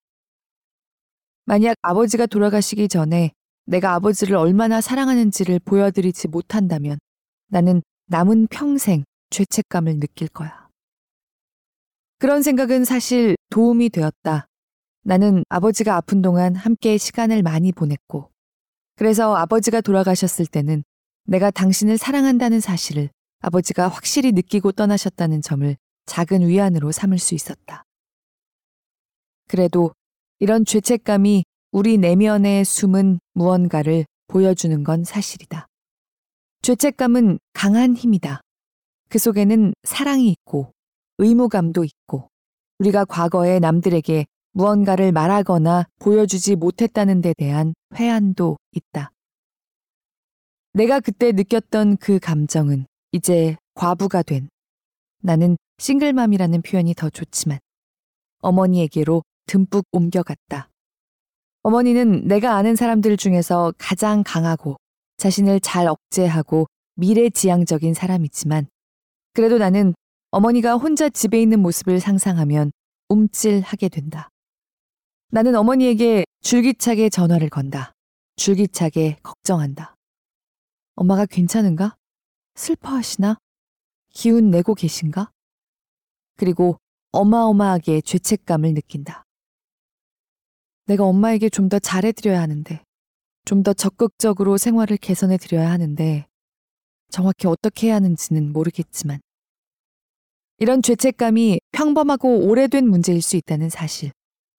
만약 1.46 1.76
아버지가 1.82 2.26
돌아가시기 2.26 2.88
전에 2.88 3.32
내가 3.66 3.94
아버지를 3.94 4.36
얼마나 4.36 4.80
사랑하는지를 4.80 5.60
보여드리지 5.60 6.28
못한다면 6.28 6.98
나는 7.48 7.82
남은 8.06 8.48
평생 8.48 9.04
죄책감을 9.30 10.00
느낄 10.00 10.28
거야. 10.28 10.68
그런 12.18 12.42
생각은 12.42 12.84
사실 12.84 13.36
도움이 13.50 13.90
되었다. 13.90 14.46
나는 15.02 15.44
아버지가 15.48 15.96
아픈 15.96 16.22
동안 16.22 16.54
함께 16.54 16.96
시간을 16.96 17.42
많이 17.42 17.72
보냈고, 17.72 18.30
그래서 18.96 19.34
아버지가 19.36 19.80
돌아가셨을 19.80 20.46
때는 20.46 20.84
내가 21.24 21.50
당신을 21.50 21.98
사랑한다는 21.98 22.60
사실을 22.60 23.10
아버지가 23.44 23.88
확실히 23.88 24.32
느끼고 24.32 24.72
떠나셨다는 24.72 25.42
점을 25.42 25.76
작은 26.06 26.48
위안으로 26.48 26.92
삼을 26.92 27.18
수 27.18 27.34
있었다. 27.34 27.84
그래도 29.48 29.92
이런 30.38 30.64
죄책감이 30.64 31.44
우리 31.70 31.98
내면에 31.98 32.64
숨은 32.64 33.20
무언가를 33.34 34.06
보여주는 34.28 34.82
건 34.82 35.04
사실이다. 35.04 35.66
죄책감은 36.62 37.38
강한 37.52 37.94
힘이다. 37.94 38.40
그 39.10 39.18
속에는 39.18 39.74
사랑이 39.82 40.30
있고 40.30 40.72
의무감도 41.18 41.84
있고 41.84 42.30
우리가 42.78 43.04
과거에 43.04 43.58
남들에게 43.58 44.24
무언가를 44.52 45.12
말하거나 45.12 45.84
보여주지 45.98 46.56
못했다는 46.56 47.20
데 47.20 47.34
대한 47.36 47.74
회한도 47.94 48.56
있다. 48.72 49.10
내가 50.72 51.00
그때 51.00 51.32
느꼈던 51.32 51.98
그 51.98 52.18
감정은 52.18 52.86
이제 53.14 53.56
과부가 53.74 54.24
된 54.24 54.48
나는 55.22 55.56
싱글맘이라는 55.78 56.62
표현이 56.62 56.94
더 56.94 57.08
좋지만 57.10 57.60
어머니에게로 58.40 59.22
듬뿍 59.46 59.84
옮겨갔다. 59.92 60.68
어머니는 61.62 62.26
내가 62.26 62.56
아는 62.56 62.74
사람들 62.74 63.16
중에서 63.16 63.72
가장 63.78 64.24
강하고 64.26 64.78
자신을 65.18 65.60
잘 65.60 65.86
억제하고 65.86 66.66
미래지향적인 66.96 67.94
사람이지만 67.94 68.66
그래도 69.32 69.58
나는 69.58 69.94
어머니가 70.32 70.74
혼자 70.74 71.08
집에 71.08 71.40
있는 71.40 71.60
모습을 71.60 72.00
상상하면 72.00 72.72
움찔하게 73.08 73.90
된다. 73.90 74.28
나는 75.30 75.54
어머니에게 75.54 76.24
줄기차게 76.40 77.10
전화를 77.10 77.48
건다. 77.48 77.92
줄기차게 78.34 79.18
걱정한다. 79.22 79.94
엄마가 80.96 81.26
괜찮은가? 81.26 81.94
슬퍼하시나? 82.54 83.36
기운 84.10 84.50
내고 84.50 84.74
계신가? 84.74 85.30
그리고 86.36 86.78
어마어마하게 87.12 88.00
죄책감을 88.00 88.74
느낀다. 88.74 89.24
내가 90.86 91.04
엄마에게 91.04 91.48
좀 91.48 91.68
더 91.68 91.78
잘해드려야 91.78 92.40
하는데, 92.40 92.82
좀 93.44 93.62
더 93.62 93.72
적극적으로 93.72 94.56
생활을 94.56 94.96
개선해드려야 94.96 95.70
하는데, 95.70 96.26
정확히 97.10 97.46
어떻게 97.46 97.88
해야 97.88 97.96
하는지는 97.96 98.52
모르겠지만, 98.52 99.20
이런 100.58 100.82
죄책감이 100.82 101.60
평범하고 101.72 102.46
오래된 102.46 102.88
문제일 102.88 103.22
수 103.22 103.36
있다는 103.36 103.68
사실, 103.70 104.12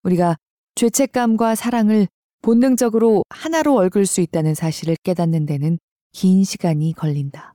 우리가 0.03 0.35
죄책감과 0.75 1.55
사랑을 1.55 2.07
본능적으로 2.41 3.23
하나로 3.29 3.77
얽을 3.77 4.05
수 4.05 4.21
있다는 4.21 4.53
사실을 4.55 4.97
깨닫는 5.03 5.45
데는 5.45 5.79
긴 6.11 6.43
시간이 6.43 6.93
걸린다. 6.93 7.54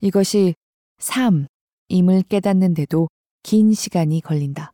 이것이 0.00 0.54
삶임을 0.98 2.22
깨닫는데도 2.28 3.08
긴 3.42 3.72
시간이 3.72 4.20
걸린다. 4.20 4.72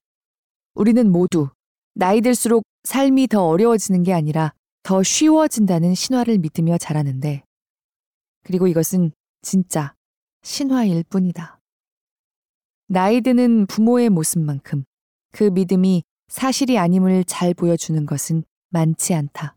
우리는 0.74 1.10
모두 1.10 1.50
나이 1.94 2.20
들수록 2.20 2.64
삶이 2.84 3.28
더 3.28 3.46
어려워지는 3.46 4.02
게 4.02 4.12
아니라 4.12 4.52
더 4.82 5.02
쉬워진다는 5.02 5.94
신화를 5.94 6.38
믿으며 6.38 6.78
자라는데, 6.78 7.44
그리고 8.44 8.66
이것은 8.66 9.12
진짜 9.42 9.94
신화일 10.42 11.04
뿐이다. 11.04 11.60
나이 12.88 13.20
드는 13.20 13.66
부모의 13.66 14.10
모습만큼 14.10 14.84
그 15.30 15.44
믿음이 15.44 16.02
사실이 16.28 16.78
아님을 16.78 17.24
잘 17.24 17.54
보여주는 17.54 18.04
것은 18.06 18.44
많지 18.70 19.14
않다. 19.14 19.56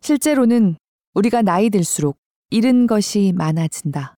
실제로는 0.00 0.76
우리가 1.14 1.42
나이 1.42 1.70
들수록 1.70 2.18
잃은 2.50 2.86
것이 2.86 3.32
많아진다. 3.34 4.17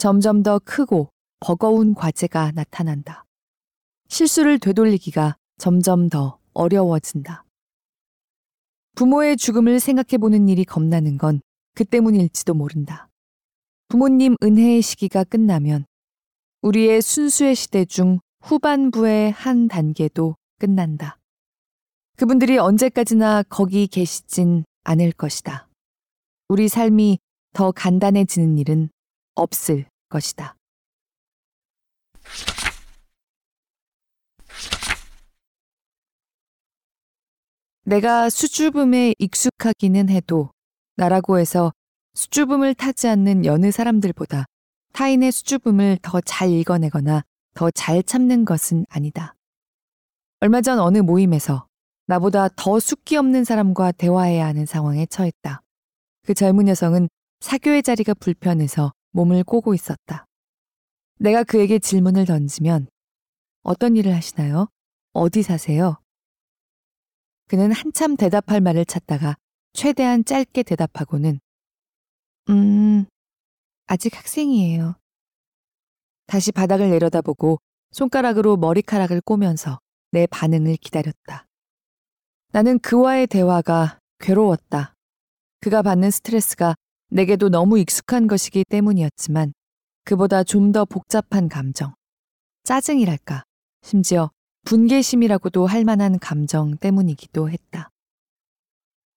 점점 0.00 0.42
더 0.42 0.58
크고 0.58 1.10
버거운 1.38 1.94
과제가 1.94 2.50
나타난다. 2.56 3.24
실수를 4.08 4.58
되돌리기가 4.58 5.36
점점 5.58 6.08
더 6.08 6.40
어려워진다. 6.54 7.44
부모의 8.96 9.36
죽음을 9.36 9.78
생각해 9.78 10.18
보는 10.18 10.48
일이 10.48 10.64
겁나는 10.64 11.16
건 11.16 11.40
그 11.74 11.84
때문일지도 11.84 12.54
모른다. 12.54 13.08
부모님 13.88 14.36
은혜의 14.42 14.82
시기가 14.82 15.24
끝나면 15.24 15.86
우리의 16.62 17.00
순수의 17.00 17.54
시대 17.54 17.84
중 17.84 18.20
후반부의 18.42 19.32
한 19.32 19.68
단계도 19.68 20.36
끝난다. 20.58 21.18
그분들이 22.16 22.58
언제까지나 22.58 23.44
거기 23.44 23.86
계시진 23.86 24.64
않을 24.84 25.12
것이다. 25.12 25.68
우리 26.48 26.68
삶이 26.68 27.18
더 27.54 27.72
간단해지는 27.72 28.58
일은 28.58 28.90
없을 29.34 29.86
것이다. 30.08 30.56
내가 37.84 38.30
수줍음에 38.30 39.14
익숙하기는 39.18 40.08
해도 40.10 40.50
나라고 40.96 41.38
해서 41.38 41.72
수줍음을 42.14 42.74
타지 42.74 43.08
않는 43.08 43.44
여느 43.44 43.70
사람들보다 43.70 44.44
타인의 44.92 45.32
수줍음을 45.32 45.98
더 46.02 46.20
잘 46.20 46.50
읽어내거나 46.50 47.22
더 47.54 47.70
잘 47.70 48.02
참는 48.02 48.44
것은 48.44 48.84
아니다. 48.88 49.34
얼마 50.40 50.60
전 50.60 50.78
어느 50.78 50.98
모임에서 50.98 51.66
나보다 52.06 52.48
더 52.56 52.80
숙기 52.80 53.16
없는 53.16 53.44
사람과 53.44 53.92
대화해야 53.92 54.46
하는 54.46 54.66
상황에 54.66 55.06
처했다. 55.06 55.62
그 56.26 56.34
젊은 56.34 56.68
여성은 56.68 57.08
사교의 57.40 57.82
자리가 57.82 58.14
불편해서 58.14 58.92
몸을 59.12 59.44
꼬고 59.44 59.74
있었다. 59.74 60.26
내가 61.18 61.44
그에게 61.44 61.78
질문을 61.78 62.24
던지면 62.24 62.88
어떤 63.62 63.96
일을 63.96 64.14
하시나요? 64.14 64.68
어디 65.12 65.42
사세요? 65.42 66.00
그는 67.46 67.72
한참 67.72 68.16
대답할 68.16 68.60
말을 68.60 68.84
찾다가 68.84 69.36
최대한 69.72 70.24
짧게 70.24 70.62
대답하고는 70.62 71.40
음, 72.48 73.04
아직 73.86 74.16
학생이에요. 74.16 74.94
다시 76.26 76.52
바닥을 76.52 76.90
내려다보고 76.90 77.58
손가락으로 77.90 78.56
머리카락을 78.56 79.20
꼬면서 79.20 79.80
내 80.12 80.26
반응을 80.26 80.76
기다렸다. 80.76 81.46
나는 82.52 82.78
그와의 82.78 83.26
대화가 83.26 83.98
괴로웠다. 84.20 84.94
그가 85.60 85.82
받는 85.82 86.10
스트레스가 86.10 86.74
내게도 87.10 87.48
너무 87.48 87.78
익숙한 87.78 88.26
것이기 88.28 88.64
때문이었지만 88.68 89.52
그보다 90.04 90.44
좀 90.44 90.72
더 90.72 90.84
복잡한 90.84 91.48
감정, 91.48 91.94
짜증이랄까, 92.64 93.42
심지어 93.82 94.30
분개심이라고도 94.64 95.66
할 95.66 95.84
만한 95.84 96.18
감정 96.18 96.76
때문이기도 96.76 97.50
했다. 97.50 97.90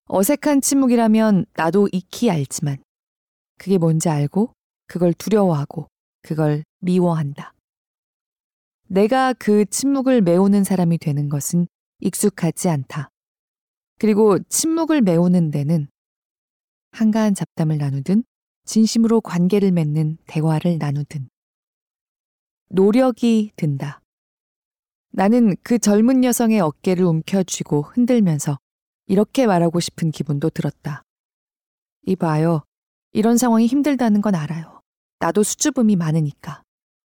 어색한 0.06 0.60
침묵이라면 0.60 1.46
나도 1.54 1.88
익히 1.92 2.30
알지만 2.30 2.78
그게 3.58 3.78
뭔지 3.78 4.08
알고 4.08 4.52
그걸 4.86 5.14
두려워하고 5.14 5.88
그걸 6.22 6.64
미워한다. 6.80 7.54
내가 8.88 9.32
그 9.34 9.64
침묵을 9.66 10.20
메우는 10.20 10.64
사람이 10.64 10.98
되는 10.98 11.28
것은 11.28 11.66
익숙하지 12.00 12.68
않다. 12.68 13.08
그리고 13.98 14.38
침묵을 14.48 15.00
메우는 15.00 15.50
데는 15.50 15.88
한가한 16.94 17.34
잡담을 17.34 17.78
나누든 17.78 18.22
진심으로 18.66 19.20
관계를 19.20 19.72
맺는 19.72 20.16
대화를 20.26 20.78
나누든 20.78 21.28
노력이 22.70 23.50
든다. 23.56 24.00
나는 25.10 25.56
그 25.64 25.80
젊은 25.80 26.22
여성의 26.22 26.60
어깨를 26.60 27.04
움켜쥐고 27.04 27.82
흔들면서 27.82 28.58
이렇게 29.06 29.46
말하고 29.46 29.80
싶은 29.80 30.12
기분도 30.12 30.50
들었다. 30.50 31.02
이봐요. 32.06 32.62
이런 33.12 33.38
상황이 33.38 33.66
힘들다는 33.66 34.20
건 34.20 34.36
알아요. 34.36 34.80
나도 35.18 35.42
수줍음이 35.42 35.96
많으니까. 35.96 36.62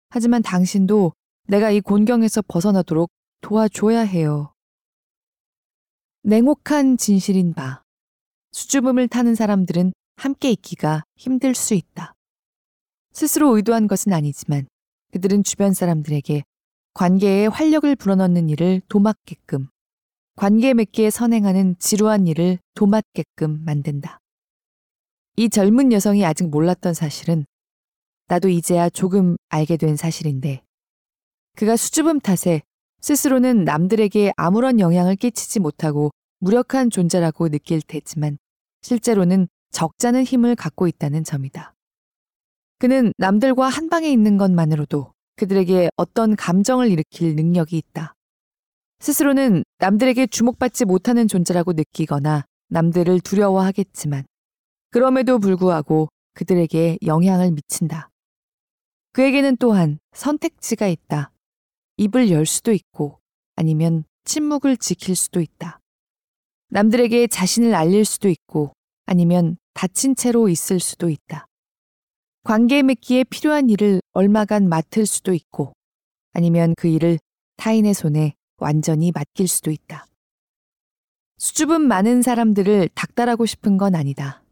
하지만 0.10 0.44
당신도 0.44 1.14
내가 1.48 1.72
이 1.72 1.82
곤경에서 1.82 2.44
벗어나도록 2.48 3.10
도와줘야 3.42 4.02
해요. 4.02 4.54
냉혹한 6.22 6.98
진실인 6.98 7.54
바. 7.54 7.84
수줍음을 8.52 9.08
타는 9.08 9.36
사람들은 9.36 9.94
함께 10.16 10.52
있기가 10.52 11.04
힘들 11.16 11.56
수 11.56 11.74
있다. 11.74 12.14
스스로 13.12 13.56
의도한 13.56 13.88
것은 13.88 14.14
아니지만 14.14 14.68
그들은 15.12 15.44
주변 15.44 15.74
사람들에게 15.74 16.44
관계에 16.94 17.48
활력을 17.48 17.96
불어넣는 17.96 18.50
일을 18.50 18.82
도맡게끔, 18.90 19.68
관계 20.36 20.74
맺기에 20.74 21.10
선행하는 21.10 21.76
지루한 21.80 22.28
일을 22.28 22.60
도맡게끔 22.74 23.64
만든다. 23.64 24.20
이 25.38 25.50
젊은 25.50 25.92
여성이 25.92 26.26
아직 26.26 26.50
몰랐던 26.50 26.94
사실은 26.94 27.46
나도 28.28 28.50
이제야 28.50 28.90
조금 28.90 29.38
알게 29.50 29.78
된 29.78 29.96
사실인데 29.96 30.64
그가 31.56 31.78
수줍음 31.78 32.20
탓에 32.20 32.62
스스로는 33.02 33.64
남들에게 33.64 34.34
아무런 34.36 34.80
영향을 34.80 35.16
끼치지 35.16 35.60
못하고 35.60 36.12
무력한 36.40 36.90
존재라고 36.90 37.50
느낄 37.50 37.82
테지만 37.82 38.38
실제로는 38.82 39.48
적잖은 39.72 40.24
힘을 40.24 40.56
갖고 40.56 40.88
있다는 40.88 41.24
점이다. 41.24 41.74
그는 42.80 43.14
남들과 43.18 43.68
한 43.68 43.90
방에 43.90 44.10
있는 44.10 44.38
것만으로도 44.38 45.12
그들에게 45.36 45.90
어떤 45.96 46.36
감정을 46.36 46.90
일으킬 46.90 47.36
능력이 47.36 47.78
있다. 47.78 48.16
스스로는 49.00 49.64
남들에게 49.80 50.28
주목받지 50.28 50.86
못하는 50.86 51.28
존재라고 51.28 51.74
느끼거나 51.74 52.46
남들을 52.70 53.20
두려워하겠지만 53.22 54.26
그럼에도 54.92 55.40
불구하고 55.40 56.10
그들에게 56.34 56.98
영향을 57.06 57.52
미친다. 57.52 58.10
그에게는 59.14 59.58
또한 59.58 60.00
선택지가 60.14 60.88
있다. 60.88 61.32
입을 61.98 62.32
열 62.32 62.46
수도 62.46 62.72
있고 62.72 63.20
아니면 63.56 64.04
침묵을 64.26 64.78
지킬 64.78 65.16
수도 65.16 65.42
있다. 65.42 65.79
남들에게 66.70 67.28
자신을 67.28 67.74
알릴 67.74 68.06
수도 68.06 68.30
있고 68.30 68.74
아니면 69.06 69.58
다친 69.74 70.16
채로 70.16 70.50
있을 70.50 70.80
수도 70.80 71.10
있다. 71.10 71.46
관계 72.44 72.84
맺기에 72.84 73.26
필요한 73.26 73.70
일을 73.70 74.02
얼마간 74.14 74.70
맡을 74.70 75.06
수도 75.06 75.34
있고 75.34 75.74
아니면 76.34 76.74
그 76.78 76.88
일을 76.88 77.20
타인의 77.58 77.94
손에 77.94 78.36
완전히 78.58 79.12
맡길 79.12 79.48
수도 79.48 79.72
있다. 79.72 80.06
수줍음 81.38 81.82
많은 81.82 82.22
사람들을 82.22 82.90
닥달하고 82.94 83.46
싶은 83.46 83.78
건 83.78 83.96
아니다. 83.96 84.44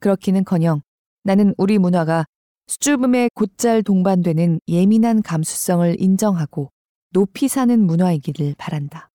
그렇기는 0.00 0.44
커녕 0.44 0.82
나는 1.24 1.54
우리 1.58 1.78
문화가 1.78 2.26
수줍음에 2.68 3.30
곧잘 3.34 3.82
동반되는 3.82 4.60
예민한 4.68 5.22
감수성을 5.22 6.00
인정하고 6.00 6.70
높이 7.10 7.48
사는 7.48 7.80
문화이기를 7.84 8.54
바란다. 8.58 9.10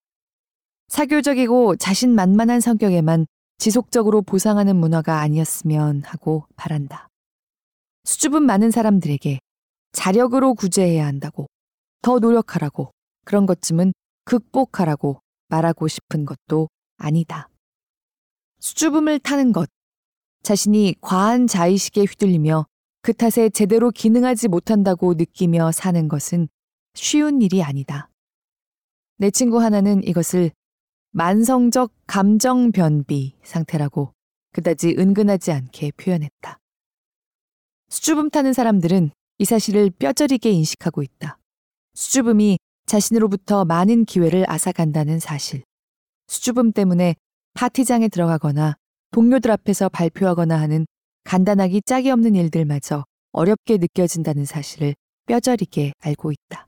사교적이고 0.92 1.78
자신만만한 1.78 2.60
성격에만 2.60 3.26
지속적으로 3.58 4.22
보상하는 4.22 4.76
문화가 4.76 5.22
아니었으면 5.22 6.04
하고 6.04 6.46
바란다. 6.58 7.08
수줍음 8.04 8.44
많은 8.44 8.72
사람들에게 8.72 9.40
자력으로 9.94 10.54
구제해야 10.54 11.08
한다고, 11.08 11.48
더 12.02 12.20
노력하라고, 12.20 12.92
그런 13.24 13.46
것쯤은 13.46 13.94
극복하라고 14.26 15.22
말하고 15.48 15.88
싶은 15.88 16.26
것도 16.26 16.68
아니다. 16.98 17.48
수줍음을 18.60 19.20
타는 19.20 19.54
것, 19.54 19.70
자신이 20.44 20.96
과한 21.00 21.48
자의식에 21.48 22.02
휘둘리며 22.02 22.66
그 23.02 23.14
탓에 23.14 23.48
제대로 23.48 23.92
기능하지 23.92 24.50
못한다고 24.50 25.14
느끼며 25.14 25.72
사는 25.72 26.10
것은 26.10 26.50
쉬운 26.96 27.42
일이 27.42 27.64
아니다. 27.64 28.10
내 29.18 29.32
친구 29.32 29.62
하나는 29.62 30.04
이것을 30.04 30.52
만성적 31.14 31.92
감정 32.08 32.72
변비 32.72 33.36
상태라고 33.44 34.14
그다지 34.54 34.96
은근하지 34.98 35.52
않게 35.52 35.92
표현했다. 35.92 36.58
수줍음 37.90 38.30
타는 38.30 38.54
사람들은 38.54 39.12
이 39.38 39.46
사실을 39.46 39.90
뼈저리게 39.90 40.50
인식하고 40.52 41.04
있다. 41.04 41.38
수줍음이 41.96 42.58
자신으로부터 42.86 43.66
많은 43.66 44.06
기회를 44.06 44.50
앗아간다는 44.50 45.20
사실. 45.20 45.64
수줍음 46.28 46.72
때문에 46.72 47.16
파티장에 47.56 48.08
들어가거나 48.08 48.76
동료들 49.12 49.52
앞에서 49.52 49.90
발표하거나 49.90 50.58
하는 50.58 50.86
간단하기 51.26 51.82
짝이 51.86 52.10
없는 52.10 52.36
일들마저 52.36 53.04
어렵게 53.34 53.78
느껴진다는 53.78 54.46
사실을 54.46 54.96
뼈저리게 55.26 55.92
알고 56.00 56.32
있다. 56.32 56.68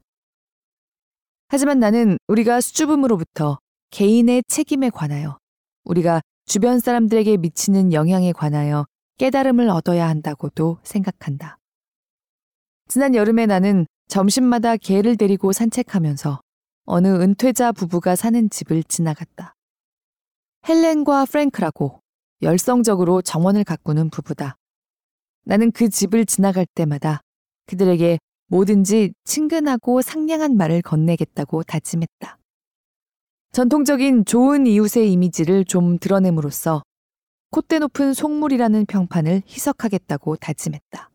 하지만 1.47 1.79
나는 1.79 2.17
우리가 2.27 2.59
수줍음으로부터 2.59 3.59
개인의 3.93 4.41
책임에 4.47 4.89
관하여 4.89 5.37
우리가 5.83 6.21
주변 6.47 6.79
사람들에게 6.79 7.37
미치는 7.37 7.93
영향에 7.93 8.31
관하여 8.31 8.87
깨달음을 9.19 9.69
얻어야 9.69 10.09
한다고도 10.09 10.79
생각한다. 10.81 11.59
지난 12.87 13.13
여름에 13.13 13.45
나는 13.45 13.85
점심마다 14.07 14.77
개를 14.77 15.15
데리고 15.15 15.51
산책하면서 15.51 16.41
어느 16.85 17.07
은퇴자 17.07 17.71
부부가 17.71 18.15
사는 18.15 18.49
집을 18.49 18.83
지나갔다. 18.83 19.53
헬렌과 20.67 21.25
프랭크라고 21.25 21.99
열성적으로 22.41 23.21
정원을 23.21 23.63
가꾸는 23.63 24.09
부부다. 24.09 24.55
나는 25.45 25.71
그 25.71 25.89
집을 25.89 26.25
지나갈 26.25 26.65
때마다 26.73 27.21
그들에게 27.67 28.17
뭐든지 28.47 29.13
친근하고 29.23 30.01
상냥한 30.01 30.57
말을 30.57 30.81
건네겠다고 30.81 31.61
다짐했다. 31.61 32.39
전통적인 33.53 34.25
좋은 34.25 34.65
이웃의 34.65 35.11
이미지를 35.11 35.63
좀 35.63 35.99
드러냄으로써 35.99 36.81
콧대 37.51 37.77
높은 37.77 38.15
속물이라는 38.15 38.87
평판을 38.87 39.43
희석하겠다고 39.47 40.37
다짐했다. 40.37 41.11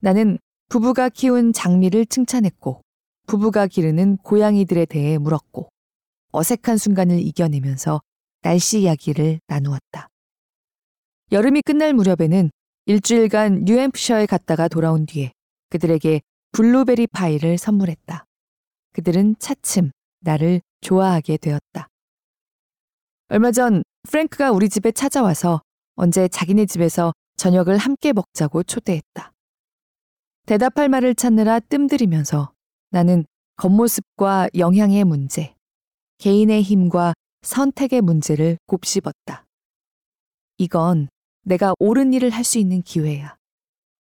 나는 0.00 0.38
부부가 0.70 1.10
키운 1.10 1.52
장미를 1.52 2.06
칭찬했고 2.06 2.80
부부가 3.26 3.66
기르는 3.66 4.16
고양이들에 4.16 4.86
대해 4.86 5.18
물었고 5.18 5.68
어색한 6.32 6.78
순간을 6.78 7.18
이겨내면서 7.18 8.00
날씨 8.40 8.80
이야기를 8.80 9.40
나누었다. 9.46 10.08
여름이 11.32 11.60
끝날 11.66 11.92
무렵에는 11.92 12.50
일주일간 12.86 13.64
뉴햄프셔에 13.66 14.24
갔다가 14.24 14.68
돌아온 14.68 15.04
뒤에 15.04 15.32
그들에게 15.68 16.22
블루베리 16.52 17.08
파이를 17.08 17.58
선물했다. 17.58 18.24
그들은 18.94 19.36
차츰 19.38 19.90
나를 20.20 20.62
좋아하게 20.86 21.36
되었다. 21.38 21.88
얼마 23.28 23.50
전 23.50 23.82
프랭크가 24.08 24.52
우리 24.52 24.68
집에 24.68 24.92
찾아와서 24.92 25.60
언제 25.96 26.28
자기네 26.28 26.66
집에서 26.66 27.12
저녁을 27.36 27.76
함께 27.76 28.12
먹자고 28.12 28.62
초대했다. 28.62 29.32
대답할 30.46 30.88
말을 30.88 31.16
찾느라 31.16 31.58
뜸들이면서 31.58 32.52
나는 32.90 33.24
겉모습과 33.56 34.50
영향의 34.56 35.02
문제, 35.04 35.56
개인의 36.18 36.62
힘과 36.62 37.14
선택의 37.42 38.00
문제를 38.02 38.56
곱씹었다. 38.66 39.44
이건 40.58 41.08
내가 41.42 41.74
옳은 41.80 42.12
일을 42.12 42.30
할 42.30 42.44
수 42.44 42.58
있는 42.58 42.82
기회야. 42.82 43.36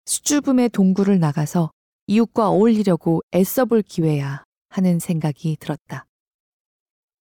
수줍음의 0.04 0.68
동굴을 0.68 1.18
나가서 1.18 1.70
이웃과 2.08 2.50
어울리려고 2.50 3.22
애써 3.34 3.64
볼 3.64 3.80
기회야 3.80 4.44
하는 4.68 4.98
생각이 4.98 5.56
들었다. 5.58 6.04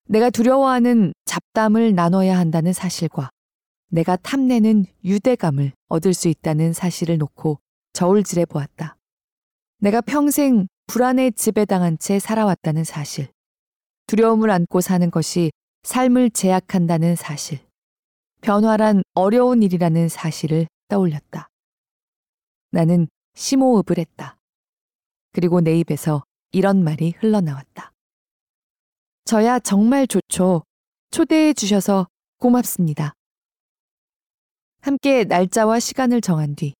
내가 0.05 0.29
두려워하는 0.29 1.13
잡담을 1.25 1.95
나눠야 1.95 2.37
한다는 2.37 2.73
사실과 2.73 3.29
내가 3.89 4.15
탐내는 4.17 4.85
유대감을 5.05 5.71
얻을 5.87 6.13
수 6.13 6.27
있다는 6.27 6.73
사실을 6.73 7.17
놓고 7.17 7.59
저울질해 7.93 8.45
보았다. 8.45 8.97
내가 9.77 10.01
평생 10.01 10.67
불안에 10.87 11.31
지배당한 11.31 11.97
채 11.99 12.19
살아왔다는 12.19 12.83
사실, 12.83 13.27
두려움을 14.07 14.49
안고 14.49 14.81
사는 14.81 15.09
것이 15.11 15.51
삶을 15.83 16.31
제약한다는 16.31 17.15
사실, 17.15 17.59
변화란 18.41 19.03
어려운 19.13 19.63
일이라는 19.63 20.09
사실을 20.09 20.67
떠올렸다. 20.89 21.47
나는 22.71 23.07
심호흡을 23.35 23.97
했다. 23.97 24.37
그리고 25.31 25.61
내 25.61 25.77
입에서 25.79 26.23
이런 26.51 26.83
말이 26.83 27.13
흘러나왔다. 27.19 27.92
저야 29.25 29.57
정말 29.59 30.05
좋죠. 30.05 30.63
초대해 31.11 31.53
주셔서 31.53 32.07
고맙습니다. 32.39 33.13
함께 34.81 35.23
날짜와 35.23 35.79
시간을 35.79 36.19
정한 36.19 36.55
뒤 36.55 36.73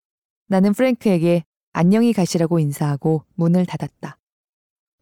나는 0.48 0.74
프랭크에게 0.74 1.46
안녕히 1.72 2.12
가시라고 2.12 2.60
인사하고 2.60 3.24
문을 3.36 3.66
닫았다. 3.66 4.18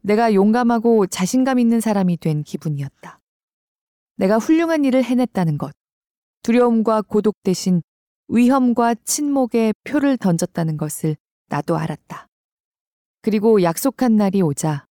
내가 0.03 0.35
용감하고 0.35 1.07
자신감 1.07 1.57
있는 1.57 1.81
사람이 1.81 2.17
된 2.17 2.43
기분이었다. 2.43 3.19
내가 4.17 4.37
훌륭한 4.37 4.85
일을 4.85 5.03
해냈다는 5.03 5.57
것, 5.57 5.73
두려움과 6.43 7.01
고독 7.01 7.35
대신 7.41 7.81
위험과 8.27 8.95
침묵에 9.03 9.73
표를 9.83 10.17
던졌다는 10.17 10.77
것을 10.77 11.17
나도 11.47 11.75
알았다. 11.75 12.27
그리고 13.21 13.63
약속한 13.63 14.15
날이 14.15 14.43
오자 14.43 14.85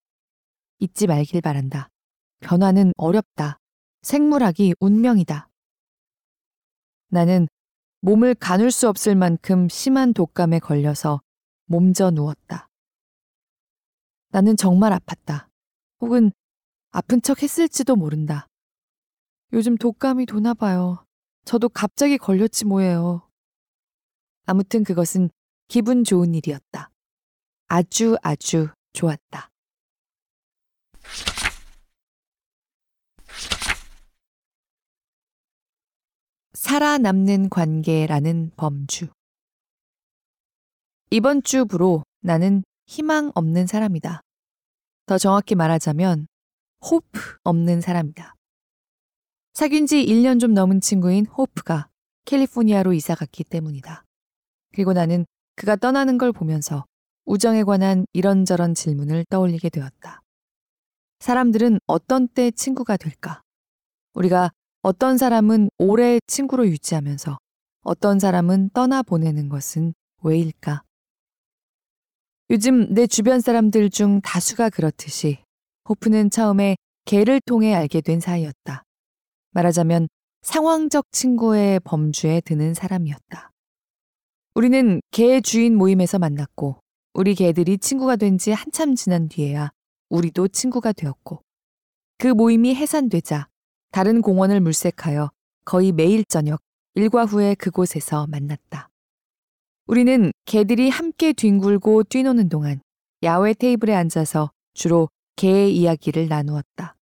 잊지 0.80 1.08
말길 1.08 1.42
바란다. 1.42 1.90
변화는 2.40 2.94
어렵다. 2.98 3.60
생물학이 4.02 4.76
운명이다. 4.80 5.50
나는 7.10 7.48
몸을 8.02 8.36
가눌 8.36 8.72
수 8.72 8.88
없을 8.88 9.16
만큼 9.16 9.68
심한 9.70 10.14
독감에 10.14 10.60
걸려서 10.60 11.22
몸져 11.66 12.12
누웠다. 12.12 12.70
나는 14.30 14.56
정말 14.56 14.92
아팠다. 14.94 15.48
혹은 16.02 16.32
아픈 16.92 17.22
척 17.22 17.42
했을지도 17.42 17.96
모른다. 17.96 18.48
요즘 19.54 19.78
독감이 19.78 20.26
도나 20.26 20.54
봐요. 20.54 21.06
저도 21.46 21.70
갑자기 21.70 22.18
걸렸지 22.18 22.66
뭐예요. 22.66 23.30
아무튼 24.46 24.84
그것은 24.84 25.30
기분 25.68 26.04
좋은 26.04 26.36
일이었다. 26.36 26.92
아주 27.68 28.18
아주 28.22 28.70
좋았다. 28.94 29.50
살아남는 36.68 37.48
관계라는 37.48 38.52
범주. 38.58 39.08
이번 41.12 41.42
주부로 41.42 42.04
나는 42.20 42.62
희망 42.88 43.32
없는 43.36 43.68
사람이다. 43.68 44.20
더 45.06 45.18
정확히 45.18 45.56
말하자면 45.56 46.28
호프 46.84 47.38
없는 47.46 47.80
사람이다. 47.80 48.36
사귄 49.54 49.86
지 49.86 50.06
1년 50.06 50.42
좀 50.42 50.54
넘은 50.54 50.82
친구인 50.82 51.26
호프가 51.28 51.88
캘리포니아로 52.26 52.92
이사 52.92 53.16
갔기 53.16 53.46
때문이다. 53.46 54.04
그리고 54.74 54.92
나는 54.92 55.26
그가 55.56 55.78
떠나는 55.78 56.18
걸 56.18 56.34
보면서 56.34 56.84
우정에 57.24 57.64
관한 57.64 58.06
이런저런 58.12 58.76
질문을 58.76 59.24
떠올리게 59.30 59.70
되었다. 59.70 60.20
사람들은 61.22 61.80
어떤 61.88 62.28
때 62.28 62.52
친구가 62.52 62.98
될까? 62.98 63.42
우리가 64.14 64.52
어떤 64.88 65.18
사람은 65.18 65.70
오래 65.80 66.18
친구로 66.28 66.66
유지하면서 66.66 67.38
어떤 67.82 68.20
사람은 68.20 68.70
떠나보내는 68.70 69.50
것은 69.50 69.94
왜일까? 70.24 70.82
요즘 72.52 72.94
내 72.94 73.06
주변 73.06 73.42
사람들 73.42 73.90
중 73.90 74.22
다수가 74.22 74.70
그렇듯이 74.70 75.40
호프는 75.90 76.30
처음에 76.30 76.78
개를 77.04 77.42
통해 77.46 77.74
알게 77.74 78.00
된 78.00 78.22
사이였다. 78.22 78.84
말하자면 79.52 80.08
상황적 80.44 81.08
친구의 81.12 81.82
범주에 81.82 82.40
드는 82.46 82.74
사람이었다. 82.74 83.52
우리는 84.56 85.02
개 85.12 85.42
주인 85.42 85.76
모임에서 85.76 86.18
만났고 86.18 86.80
우리 87.14 87.36
개들이 87.36 87.78
친구가 87.78 88.16
된 88.16 88.38
지 88.38 88.54
한참 88.54 88.96
지난 88.96 89.28
뒤에야 89.28 89.70
우리도 90.08 90.48
친구가 90.48 90.94
되었고 90.94 91.42
그 92.20 92.28
모임이 92.30 92.74
해산되자 92.74 93.50
다른 93.92 94.22
공원을 94.22 94.60
물색하여 94.60 95.32
거의 95.66 95.92
매일 95.92 96.24
저녁 96.26 96.60
일과 96.96 97.26
후에 97.26 97.56
그곳에서 97.56 98.28
만났다. 98.28 98.90
우리는 99.86 100.32
개들이 100.46 100.90
함께 100.90 101.34
뒹굴고 101.34 102.04
뛰노는 102.04 102.50
동안 102.50 102.82
야외 103.24 103.54
테이블에 103.54 103.94
앉아서 103.96 104.52
주로 104.74 105.10
개의 105.36 105.76
이야기를 105.76 106.28
나누었다. 106.28 106.96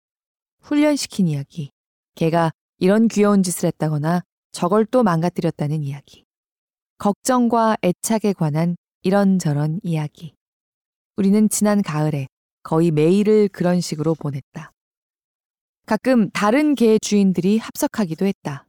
훈련시킨 0.62 1.28
이야기, 1.28 1.72
개가 2.16 2.52
이런 2.78 3.08
귀여운 3.08 3.44
짓을 3.44 3.68
했다거나 3.68 4.22
저걸 4.52 4.86
또 4.86 5.04
망가뜨렸다는 5.04 5.84
이야기, 5.84 6.26
걱정과 6.98 7.78
애착에 7.84 8.34
관한 8.34 8.76
이런저런 9.02 9.80
이야기. 9.84 10.34
우리는 11.18 11.48
지난 11.50 11.82
가을에 11.82 12.28
거의 12.64 12.92
매일을 12.92 13.48
그런 13.50 13.80
식으로 13.82 14.16
보냈다. 14.16 14.72
가끔 15.86 16.32
다른 16.32 16.74
개 16.74 16.98
주인들이 16.98 17.60
합석하기도 17.60 18.26
했다. 18.26 18.66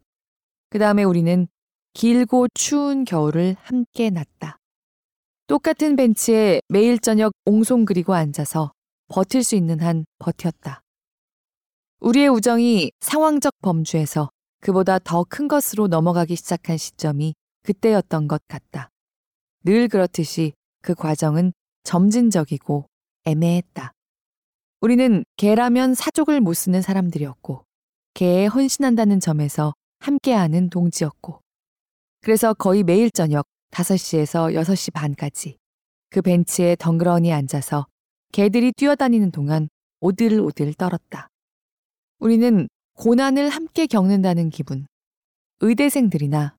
그 0.69 0.79
다음에 0.79 1.03
우리는 1.03 1.49
길고 1.95 2.47
추운 2.53 3.05
겨울을 3.05 3.57
함께 3.61 4.11
났다. 4.11 4.59
똑같은 5.47 5.97
벤치에 5.97 6.61
매일 6.69 6.99
저녁 6.99 7.33
옹송 7.47 7.87
그리고 7.87 8.13
앉아서 8.15 8.73
버틸 9.09 9.45
수 9.45 9.57
있는 9.57 9.81
한 9.81 10.05
버텼다. 10.19 10.83
우리의 12.01 12.29
우정이 12.29 12.91
상황적 13.01 13.53
범주에서 13.63 14.29
그보다 14.61 14.99
더 14.99 15.25
큰 15.25 15.49
것으로 15.49 15.87
넘어가기 15.87 16.37
시작한 16.37 16.77
시점이 16.77 17.35
그때였던 17.63 18.29
것 18.29 18.43
같다. 18.47 18.91
늘 19.65 19.89
그렇듯이 19.89 20.53
그 20.83 20.95
과정은 20.95 21.53
점진적이고 21.85 22.87
애매했다. 23.25 23.93
우리는 24.81 25.25
개라면 25.37 25.95
사족을 25.95 26.41
못 26.41 26.55
쓰는 26.55 26.83
사람들이었고, 26.83 27.65
개에 28.15 28.47
헌신한다는 28.47 29.21
점에서 29.21 29.75
함께하는 30.01 30.71
동지였고, 30.71 31.41
그래서 32.23 32.55
거의 32.55 32.83
매일 32.83 33.11
저녁 33.11 33.47
5시에서 33.71 34.55
6시 34.55 34.93
반까지 34.93 35.59
그 36.11 36.23
벤치에 36.23 36.77
덩그러니 36.77 37.33
앉아서 37.33 37.87
개들이 38.33 38.73
뛰어다니는 38.73 39.31
동안 39.31 39.69
오들오들 40.01 40.75
떨었다. 40.75 41.29
우리는 42.19 42.69
고난을 42.95 43.51
함께 43.51 43.87
겪는다는 43.87 44.49
기분, 44.51 44.87
의대생들이나 45.61 46.57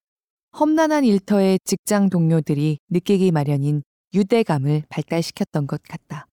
험난한 0.58 1.04
일터의 1.04 1.58
직장 1.64 2.08
동료들이 2.08 2.78
느끼기 2.88 3.32
마련인 3.32 3.82
유대감을 4.14 4.84
발달시켰던 4.88 5.66
것 5.66 5.82
같다. 5.82 6.27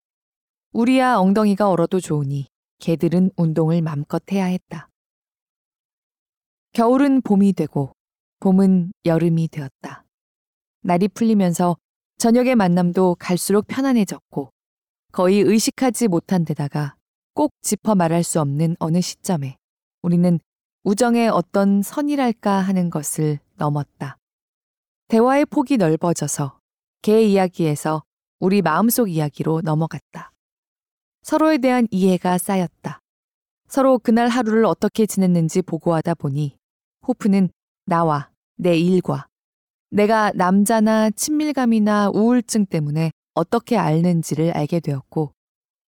우리야 0.73 1.17
엉덩이가 1.17 1.69
얼어도 1.69 1.99
좋으니 1.99 2.47
개들은 2.79 3.29
운동을 3.37 3.83
맘껏 3.83 4.23
해야 4.31 4.45
했다. 4.45 4.89
겨울은 6.71 7.21
봄이 7.21 7.53
되고 7.53 7.93
봄은 8.39 8.91
여름이 9.05 9.49
되었다. 9.49 10.03
날이 10.81 11.07
풀리면서 11.09 11.77
저녁의 12.17 12.55
만남도 12.55 13.17
갈수록 13.19 13.67
편안해졌고 13.67 14.49
거의 15.11 15.41
의식하지 15.41 16.07
못한 16.07 16.43
데다가 16.43 16.95
꼭 17.35 17.51
짚어 17.61 17.93
말할 17.93 18.23
수 18.23 18.41
없는 18.41 18.75
어느 18.79 18.99
시점에 18.99 19.57
우리는 20.01 20.39
우정의 20.83 21.29
어떤 21.29 21.83
선이랄까 21.83 22.51
하는 22.51 22.89
것을 22.89 23.37
넘었다. 23.57 24.17
대화의 25.07 25.45
폭이 25.45 25.77
넓어져서 25.77 26.57
개 27.03 27.21
이야기에서 27.21 28.01
우리 28.39 28.63
마음속 28.63 29.07
이야기로 29.09 29.61
넘어갔다. 29.61 30.32
서로에 31.23 31.57
대한 31.57 31.87
이해가 31.89 32.37
쌓였다. 32.37 32.99
서로 33.67 33.97
그날 33.97 34.27
하루를 34.27 34.65
어떻게 34.65 35.05
지냈는지 35.05 35.61
보고하다 35.61 36.15
보니 36.15 36.57
호프는 37.07 37.49
나와 37.85 38.29
내 38.55 38.77
일과 38.77 39.27
내가 39.89 40.31
남자나 40.35 41.09
친밀감이나 41.11 42.11
우울증 42.13 42.65
때문에 42.65 43.11
어떻게 43.33 43.77
앓는지를 43.77 44.51
알게 44.51 44.79
되었고 44.79 45.33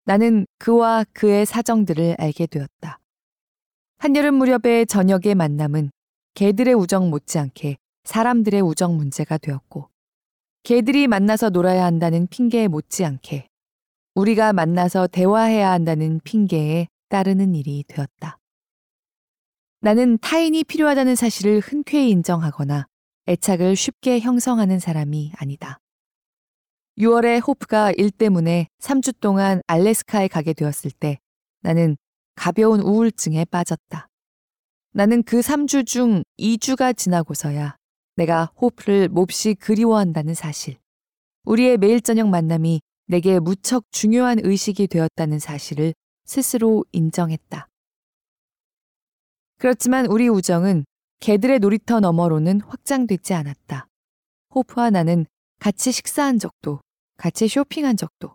나는 0.06 0.46
그와 0.58 1.04
그의 1.12 1.46
사정들을 1.46 2.16
알게 2.18 2.46
되었다. 2.46 3.00
한여름 3.98 4.34
무렵의 4.34 4.86
저녁의 4.86 5.34
만남은 5.34 5.90
개들의 6.34 6.74
우정 6.74 7.10
못지않게 7.10 7.76
사람들의 8.04 8.60
우정 8.60 8.96
문제가 8.96 9.38
되었고 9.38 9.88
개들이 10.62 11.06
만나서 11.06 11.50
놀아야 11.50 11.84
한다는 11.84 12.26
핑계에 12.26 12.68
못지않게 12.68 13.48
우리가 14.14 14.52
만나서 14.52 15.08
대화해야 15.08 15.72
한다는 15.72 16.20
핑계에 16.22 16.86
따르는 17.08 17.54
일이 17.56 17.84
되었다. 17.88 18.38
나는 19.80 20.18
타인이 20.18 20.62
필요하다는 20.64 21.16
사실을 21.16 21.58
흔쾌히 21.58 22.10
인정하거나 22.10 22.86
애착을 23.26 23.74
쉽게 23.74 24.20
형성하는 24.20 24.78
사람이 24.78 25.32
아니다. 25.36 25.80
6월에 26.98 27.44
호프가 27.46 27.92
일 27.96 28.12
때문에 28.12 28.68
3주 28.80 29.18
동안 29.18 29.60
알래스카에 29.66 30.28
가게 30.28 30.52
되었을 30.52 30.92
때 30.92 31.18
나는 31.62 31.96
가벼운 32.36 32.80
우울증에 32.80 33.44
빠졌다. 33.46 34.08
나는 34.92 35.24
그 35.24 35.40
3주 35.40 35.86
중 35.86 36.22
2주가 36.38 36.96
지나고서야 36.96 37.76
내가 38.14 38.52
호프를 38.60 39.08
몹시 39.08 39.54
그리워한다는 39.54 40.34
사실, 40.34 40.78
우리의 41.42 41.78
매일 41.78 42.00
저녁 42.00 42.28
만남이 42.28 42.80
내게 43.06 43.38
무척 43.38 43.84
중요한 43.90 44.38
의식이 44.42 44.86
되었다는 44.86 45.38
사실을 45.38 45.94
스스로 46.24 46.84
인정했다. 46.92 47.68
그렇지만 49.58 50.06
우리 50.06 50.28
우정은 50.28 50.84
개들의 51.20 51.58
놀이터 51.58 52.00
너머로는 52.00 52.60
확장되지 52.62 53.34
않았다. 53.34 53.86
호프와 54.54 54.90
나는 54.90 55.26
같이 55.58 55.92
식사한 55.92 56.38
적도, 56.38 56.80
같이 57.16 57.48
쇼핑한 57.48 57.96
적도, 57.96 58.34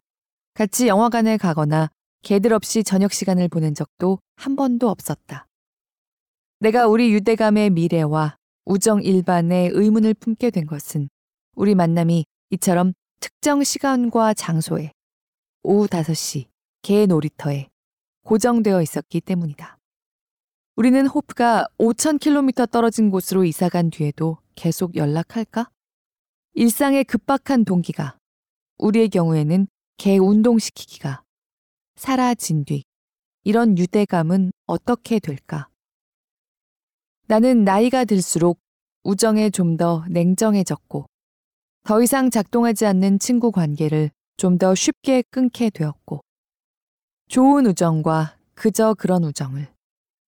같이 0.53 0.87
영화관에 0.87 1.37
가거나 1.37 1.89
개들 2.21 2.53
없이 2.53 2.83
저녁 2.83 3.13
시간을 3.13 3.47
보낸 3.47 3.73
적도 3.73 4.19
한 4.35 4.55
번도 4.55 4.89
없었다. 4.89 5.45
내가 6.59 6.87
우리 6.87 7.13
유대감의 7.13 7.69
미래와 7.69 8.35
우정 8.65 9.01
일반의 9.01 9.71
의문을 9.73 10.13
품게 10.15 10.51
된 10.51 10.65
것은 10.65 11.09
우리 11.55 11.75
만남이 11.75 12.25
이처럼 12.51 12.93
특정 13.19 13.63
시간과 13.63 14.33
장소에 14.33 14.91
오후 15.63 15.87
5시 15.87 16.47
개 16.81 17.05
놀이터에 17.05 17.69
고정되어 18.23 18.81
있었기 18.81 19.21
때문이다. 19.21 19.77
우리는 20.75 21.05
호프가 21.07 21.67
5,000km 21.77 22.71
떨어진 22.71 23.09
곳으로 23.09 23.43
이사간 23.43 23.89
뒤에도 23.89 24.37
계속 24.55 24.95
연락할까? 24.95 25.69
일상의 26.53 27.03
급박한 27.03 27.65
동기가 27.65 28.17
우리의 28.77 29.09
경우에는 29.09 29.67
개 29.97 30.17
운동시키기가 30.17 31.23
사라진 31.97 32.63
뒤 32.63 32.83
이런 33.43 33.77
유대감은 33.77 34.51
어떻게 34.65 35.19
될까? 35.19 35.67
나는 37.27 37.63
나이가 37.65 38.05
들수록 38.05 38.59
우정에 39.03 39.49
좀 39.49 39.75
더 39.77 40.05
냉정해졌고 40.09 41.05
더 41.89 42.03
이상 42.03 42.29
작동하지 42.29 42.85
않는 42.85 43.17
친구 43.17 43.51
관계를 43.51 44.11
좀 44.37 44.59
더 44.59 44.75
쉽게 44.75 45.23
끊게 45.31 45.71
되었고 45.71 46.21
좋은 47.29 47.65
우정과 47.65 48.37
그저 48.53 48.93
그런 48.93 49.23
우정을 49.23 49.73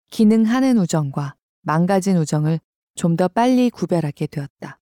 기능하는 0.10 0.80
우정과 0.80 1.36
망가진 1.62 2.18
우정을 2.18 2.60
좀 2.96 3.16
더 3.16 3.28
빨리 3.28 3.70
구별하게 3.70 4.26
되었다. 4.26 4.80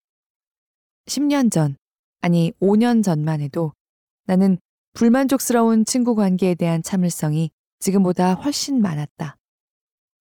10년 1.05 1.49
전, 1.49 1.77
아니 2.19 2.51
5년 2.59 3.01
전만 3.01 3.39
해도 3.39 3.71
나는 4.25 4.57
불만족스러운 4.95 5.85
친구 5.85 6.13
관계에 6.13 6.55
대한 6.55 6.83
참을성이 6.83 7.51
지금보다 7.79 8.33
훨씬 8.33 8.81
많았다. 8.81 9.37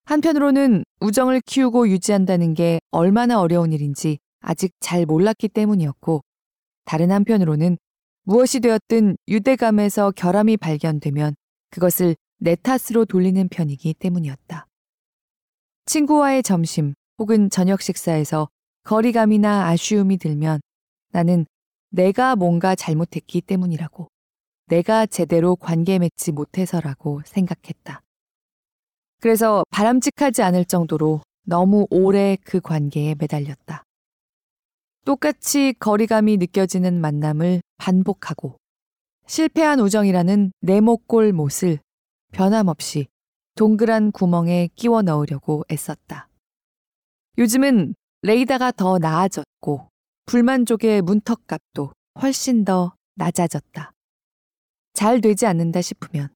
한편으로는 0.05 0.85
우정을 1.01 1.41
키우고 1.41 1.89
유지한다는 1.89 2.55
게 2.55 2.79
얼마나 2.93 3.41
어려운 3.41 3.73
일인지 3.73 4.21
아직 4.39 4.71
잘 4.79 5.05
몰랐기 5.05 5.49
때문이었고, 5.49 6.23
다른 6.85 7.11
한편으로는 7.11 7.79
무엇이 8.25 8.61
되었든 8.61 9.17
유대감에서 9.29 10.13
결함이 10.13 10.57
발견되면 10.57 11.35
그것을 11.71 12.17
내 12.39 12.57
탓으로 12.57 13.05
돌리는 13.05 13.49
편이기 13.49 13.95
때문이었다. 13.95 14.67
친구와의 15.87 16.43
점심 16.43 16.95
혹은 17.19 17.51
저녁 17.51 17.83
식사에서 17.83 18.49
거리감이나 18.85 19.67
아쉬움이 19.69 20.19
들면 20.19 20.61
나는 21.11 21.47
내가 21.91 22.35
뭔가 22.37 22.75
잘못했기 22.75 23.41
때문이라고, 23.43 24.09
내가 24.67 25.07
제대로 25.07 25.57
관계 25.57 25.99
맺지 25.99 26.33
못해서라고 26.33 27.23
생각했다. 27.25 28.01
그래서 29.21 29.65
바람직하지 29.71 30.43
않을 30.43 30.65
정도로 30.65 31.21
너무 31.47 31.87
오래 31.91 32.37
그 32.45 32.61
관계에 32.61 33.15
매달렸다. 33.19 33.85
똑같이 35.05 35.75
거리감이 35.79 36.39
느껴지는 36.39 37.01
만남을 37.01 37.61
반복하고 37.77 38.57
실패한 39.27 39.81
우정이라는 39.81 40.53
네모꼴 40.61 41.33
못을 41.33 41.79
변함없이 42.33 43.07
동그란 43.55 44.13
구멍에 44.13 44.71
끼워 44.75 45.03
넣으려고 45.03 45.65
애썼다. 45.71 46.29
요즘은 47.39 47.95
레이다가 48.23 48.73
더 48.73 48.99
나아졌고 48.99 49.89
불만족의 50.27 51.03
문턱값도 51.03 51.93
훨씬 52.23 52.65
더 52.65 52.95
낮아졌다. 53.17 53.93
잘 54.95 55.21
되지 55.21 55.47
않는다 55.47 55.83
싶으면 55.83 56.29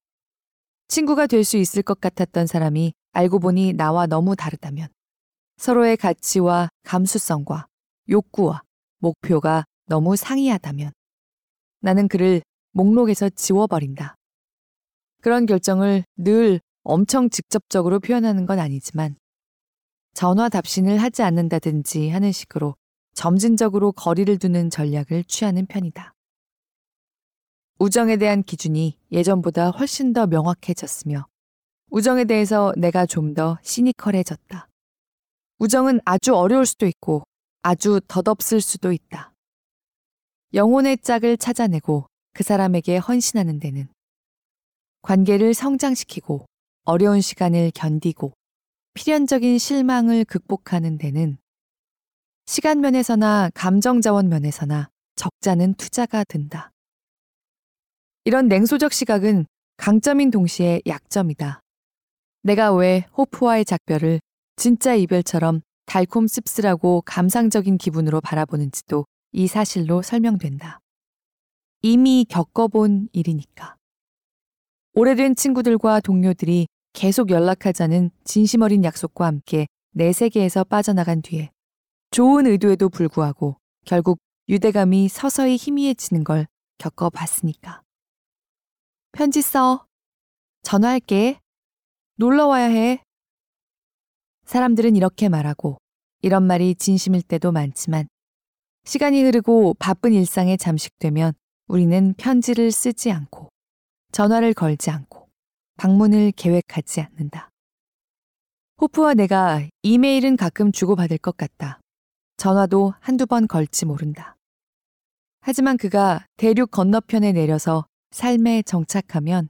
친구가 0.89 1.25
될 1.27 1.43
수 1.43 1.57
있을 1.57 1.81
것 1.81 1.99
같았던 1.99 2.45
사람이 2.45 2.93
알고 3.13 3.39
보니 3.39 3.73
나와 3.73 4.05
너무 4.05 4.35
다르다면 4.35 4.89
서로의 5.57 5.97
가치와 5.97 6.69
감수성과 6.83 7.68
욕구와 8.09 8.63
목표가 8.99 9.65
너무 9.85 10.15
상이하다면 10.15 10.91
나는 11.81 12.07
그를 12.07 12.41
목록에서 12.71 13.29
지워버린다. 13.29 14.15
그런 15.21 15.45
결정을 15.45 16.03
늘 16.17 16.59
엄청 16.83 17.29
직접적으로 17.29 17.99
표현하는 17.99 18.45
건 18.45 18.59
아니지만 18.59 19.15
전화 20.13 20.49
답신을 20.49 20.97
하지 20.97 21.21
않는다든지 21.23 22.09
하는 22.09 22.31
식으로 22.31 22.75
점진적으로 23.13 23.91
거리를 23.91 24.37
두는 24.37 24.69
전략을 24.69 25.23
취하는 25.25 25.65
편이다. 25.65 26.13
우정에 27.79 28.17
대한 28.17 28.43
기준이 28.43 28.97
예전보다 29.11 29.71
훨씬 29.71 30.13
더 30.13 30.27
명확해졌으며 30.27 31.25
우정에 31.91 32.25
대해서 32.25 32.73
내가 32.77 33.05
좀 33.05 33.33
더 33.33 33.57
시니컬해졌다. 33.61 34.67
우정은 35.59 35.99
아주 36.05 36.35
어려울 36.35 36.65
수도 36.65 36.85
있고 36.85 37.23
아주 37.61 37.99
덧없을 38.07 38.61
수도 38.61 38.91
있다. 38.91 39.33
영혼의 40.53 40.97
짝을 40.97 41.37
찾아내고 41.37 42.07
그 42.33 42.43
사람에게 42.43 42.97
헌신하는 42.97 43.59
데는 43.59 43.87
관계를 45.01 45.53
성장시키고 45.53 46.45
어려운 46.85 47.21
시간을 47.21 47.71
견디고 47.75 48.33
필연적인 48.93 49.57
실망을 49.57 50.25
극복하는 50.25 50.97
데는 50.97 51.37
시간 52.45 52.81
면에서나 52.81 53.51
감정 53.53 54.01
자원 54.01 54.29
면에서나 54.29 54.89
적자는 55.15 55.75
투자가 55.75 56.23
든다. 56.23 56.71
이런 58.25 58.47
냉소적 58.47 58.91
시각은 58.93 59.45
강점인 59.77 60.31
동시에 60.31 60.81
약점이다. 60.87 61.61
내가 62.41 62.73
왜 62.73 63.05
호프와의 63.17 63.65
작별을 63.65 64.19
진짜 64.55 64.95
이별처럼 64.95 65.61
달콤 65.89 66.27
씁쓸하고 66.27 67.01
감상적인 67.01 67.79
기분으로 67.79 68.21
바라보는지도 68.21 69.05
이 69.31 69.47
사실로 69.47 70.03
설명된다. 70.03 70.79
이미 71.81 72.27
겪어본 72.29 73.09
일이니까. 73.11 73.75
오래된 74.93 75.35
친구들과 75.35 75.99
동료들이 76.01 76.67
계속 76.93 77.31
연락하자는 77.31 78.11
진심 78.23 78.61
어린 78.61 78.83
약속과 78.83 79.25
함께 79.25 79.65
내 79.91 80.13
세계에서 80.13 80.63
빠져나간 80.63 81.23
뒤에 81.23 81.49
좋은 82.11 82.45
의도에도 82.45 82.89
불구하고 82.89 83.57
결국 83.83 84.19
유대감이 84.47 85.09
서서히 85.09 85.55
희미해지는 85.55 86.23
걸 86.23 86.45
겪어봤으니까. 86.77 87.81
편지 89.13 89.41
써. 89.41 89.87
전화할게. 90.61 91.39
놀러 92.15 92.45
와야 92.45 92.65
해. 92.65 93.01
사람들은 94.49 94.95
이렇게 94.95 95.29
말하고 95.29 95.77
이런 96.23 96.41
말이 96.41 96.73
진심일 96.73 97.21
때도 97.21 97.51
많지만 97.51 98.07
시간이 98.83 99.21
흐르고 99.21 99.75
바쁜 99.75 100.11
일상에 100.11 100.57
잠식되면 100.57 101.33
우리는 101.67 102.15
편지를 102.17 102.71
쓰지 102.71 103.11
않고 103.11 103.49
전화를 104.11 104.55
걸지 104.55 104.89
않고 104.89 105.29
방문을 105.77 106.31
계획하지 106.31 107.01
않는다. 107.01 107.51
호프와 108.81 109.13
내가 109.13 109.61
이메일은 109.83 110.35
가끔 110.35 110.71
주고받을 110.71 111.19
것 111.19 111.37
같다. 111.37 111.79
전화도 112.37 112.95
한두 113.01 113.27
번 113.27 113.47
걸지 113.47 113.85
모른다. 113.85 114.35
하지만 115.41 115.77
그가 115.77 116.25
대륙 116.37 116.71
건너편에 116.71 117.33
내려서 117.33 117.85
삶에 118.09 118.63
정착하면 118.63 119.49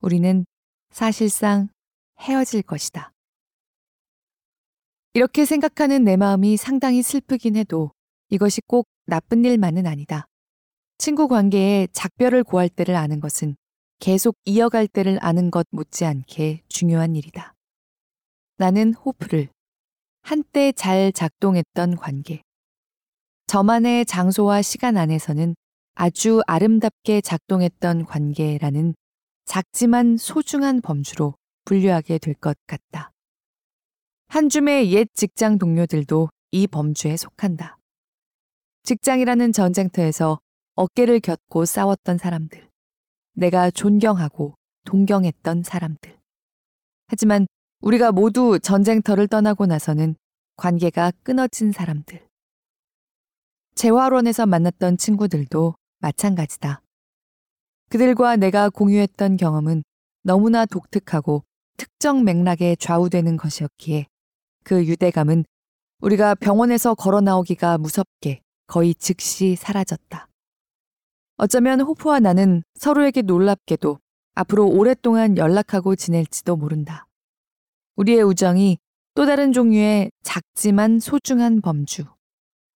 우리는 0.00 0.46
사실상 0.92 1.68
헤어질 2.20 2.62
것이다. 2.62 3.13
이렇게 5.16 5.44
생각하는 5.44 6.02
내 6.02 6.16
마음이 6.16 6.56
상당히 6.56 7.00
슬프긴 7.00 7.54
해도 7.54 7.92
이것이 8.30 8.60
꼭 8.66 8.88
나쁜 9.06 9.44
일만은 9.44 9.86
아니다. 9.86 10.26
친구 10.98 11.28
관계에 11.28 11.86
작별을 11.92 12.42
고할 12.42 12.68
때를 12.68 12.96
아는 12.96 13.20
것은 13.20 13.54
계속 14.00 14.36
이어갈 14.44 14.88
때를 14.88 15.18
아는 15.20 15.52
것 15.52 15.68
못지않게 15.70 16.62
중요한 16.68 17.14
일이다. 17.14 17.54
나는 18.56 18.92
호프를 18.92 19.50
한때 20.22 20.72
잘 20.72 21.12
작동했던 21.12 21.96
관계. 21.96 22.42
저만의 23.46 24.06
장소와 24.06 24.62
시간 24.62 24.96
안에서는 24.96 25.54
아주 25.94 26.42
아름답게 26.48 27.20
작동했던 27.20 28.06
관계라는 28.06 28.94
작지만 29.44 30.16
소중한 30.16 30.80
범주로 30.80 31.34
분류하게 31.66 32.18
될 32.18 32.34
것 32.34 32.56
같다. 32.66 33.13
한 34.34 34.48
줌의 34.48 34.90
옛 34.90 35.06
직장 35.14 35.58
동료들도 35.58 36.28
이 36.50 36.66
범주에 36.66 37.16
속한다. 37.16 37.78
직장이라는 38.82 39.52
전쟁터에서 39.52 40.40
어깨를 40.74 41.20
곁고 41.20 41.64
싸웠던 41.64 42.18
사람들. 42.18 42.68
내가 43.34 43.70
존경하고 43.70 44.56
동경했던 44.86 45.62
사람들. 45.62 46.18
하지만 47.06 47.46
우리가 47.80 48.10
모두 48.10 48.58
전쟁터를 48.58 49.28
떠나고 49.28 49.66
나서는 49.66 50.16
관계가 50.56 51.12
끊어진 51.22 51.70
사람들. 51.70 52.26
재활원에서 53.76 54.46
만났던 54.46 54.96
친구들도 54.96 55.76
마찬가지다. 56.00 56.82
그들과 57.88 58.34
내가 58.34 58.68
공유했던 58.68 59.36
경험은 59.36 59.84
너무나 60.24 60.66
독특하고 60.66 61.44
특정 61.76 62.24
맥락에 62.24 62.74
좌우되는 62.74 63.36
것이었기에 63.36 64.08
그 64.64 64.84
유대감은 64.86 65.44
우리가 66.00 66.34
병원에서 66.34 66.94
걸어 66.94 67.20
나오기가 67.20 67.78
무섭게 67.78 68.40
거의 68.66 68.94
즉시 68.94 69.56
사라졌다. 69.56 70.28
어쩌면 71.36 71.80
호프와 71.80 72.20
나는 72.20 72.62
서로에게 72.74 73.22
놀랍게도 73.22 73.98
앞으로 74.34 74.68
오랫동안 74.68 75.36
연락하고 75.36 75.94
지낼지도 75.96 76.56
모른다. 76.56 77.06
우리의 77.96 78.22
우정이 78.22 78.78
또 79.14 79.26
다른 79.26 79.52
종류의 79.52 80.10
작지만 80.22 80.98
소중한 80.98 81.60
범주. 81.60 82.04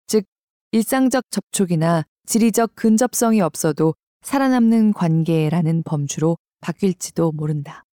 즉, 0.06 0.24
일상적 0.72 1.24
접촉이나 1.30 2.04
지리적 2.26 2.74
근접성이 2.74 3.40
없어도 3.40 3.94
살아남는 4.22 4.92
관계라는 4.92 5.82
범주로 5.84 6.36
바뀔지도 6.60 7.32
모른다. 7.32 7.84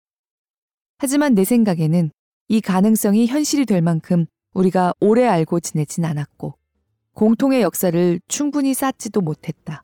하지만 0.97 1.35
내 1.35 1.43
생각에는 1.43 2.11
이 2.47 2.61
가능성이 2.61 3.27
현실이 3.27 3.65
될 3.65 3.81
만큼 3.81 4.25
우리가 4.53 4.93
오래 4.99 5.25
알고 5.25 5.59
지내진 5.59 6.05
않았고, 6.05 6.55
공통의 7.13 7.61
역사를 7.61 8.19
충분히 8.27 8.73
쌓지도 8.73 9.21
못했다. 9.21 9.83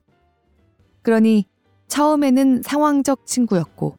그러니 1.01 1.45
처음에는 1.87 2.61
상황적 2.63 3.25
친구였고, 3.25 3.95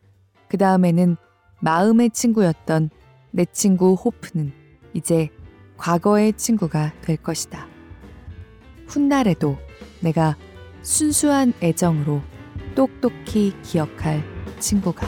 그 0.48 0.56
다음에는 0.56 1.16
마음의 1.60 2.10
친구였던 2.10 2.90
내 3.32 3.44
친구 3.46 3.94
호프는 3.94 4.52
이제 4.94 5.28
과거의 5.76 6.32
친구가 6.34 6.92
될 7.00 7.16
것이다. 7.16 7.66
훗날에도 8.86 9.56
내가 10.00 10.36
순수한 10.82 11.52
애정으로 11.62 12.20
똑똑히 12.74 13.54
기억할 13.62 14.22
친구가. 14.58 15.06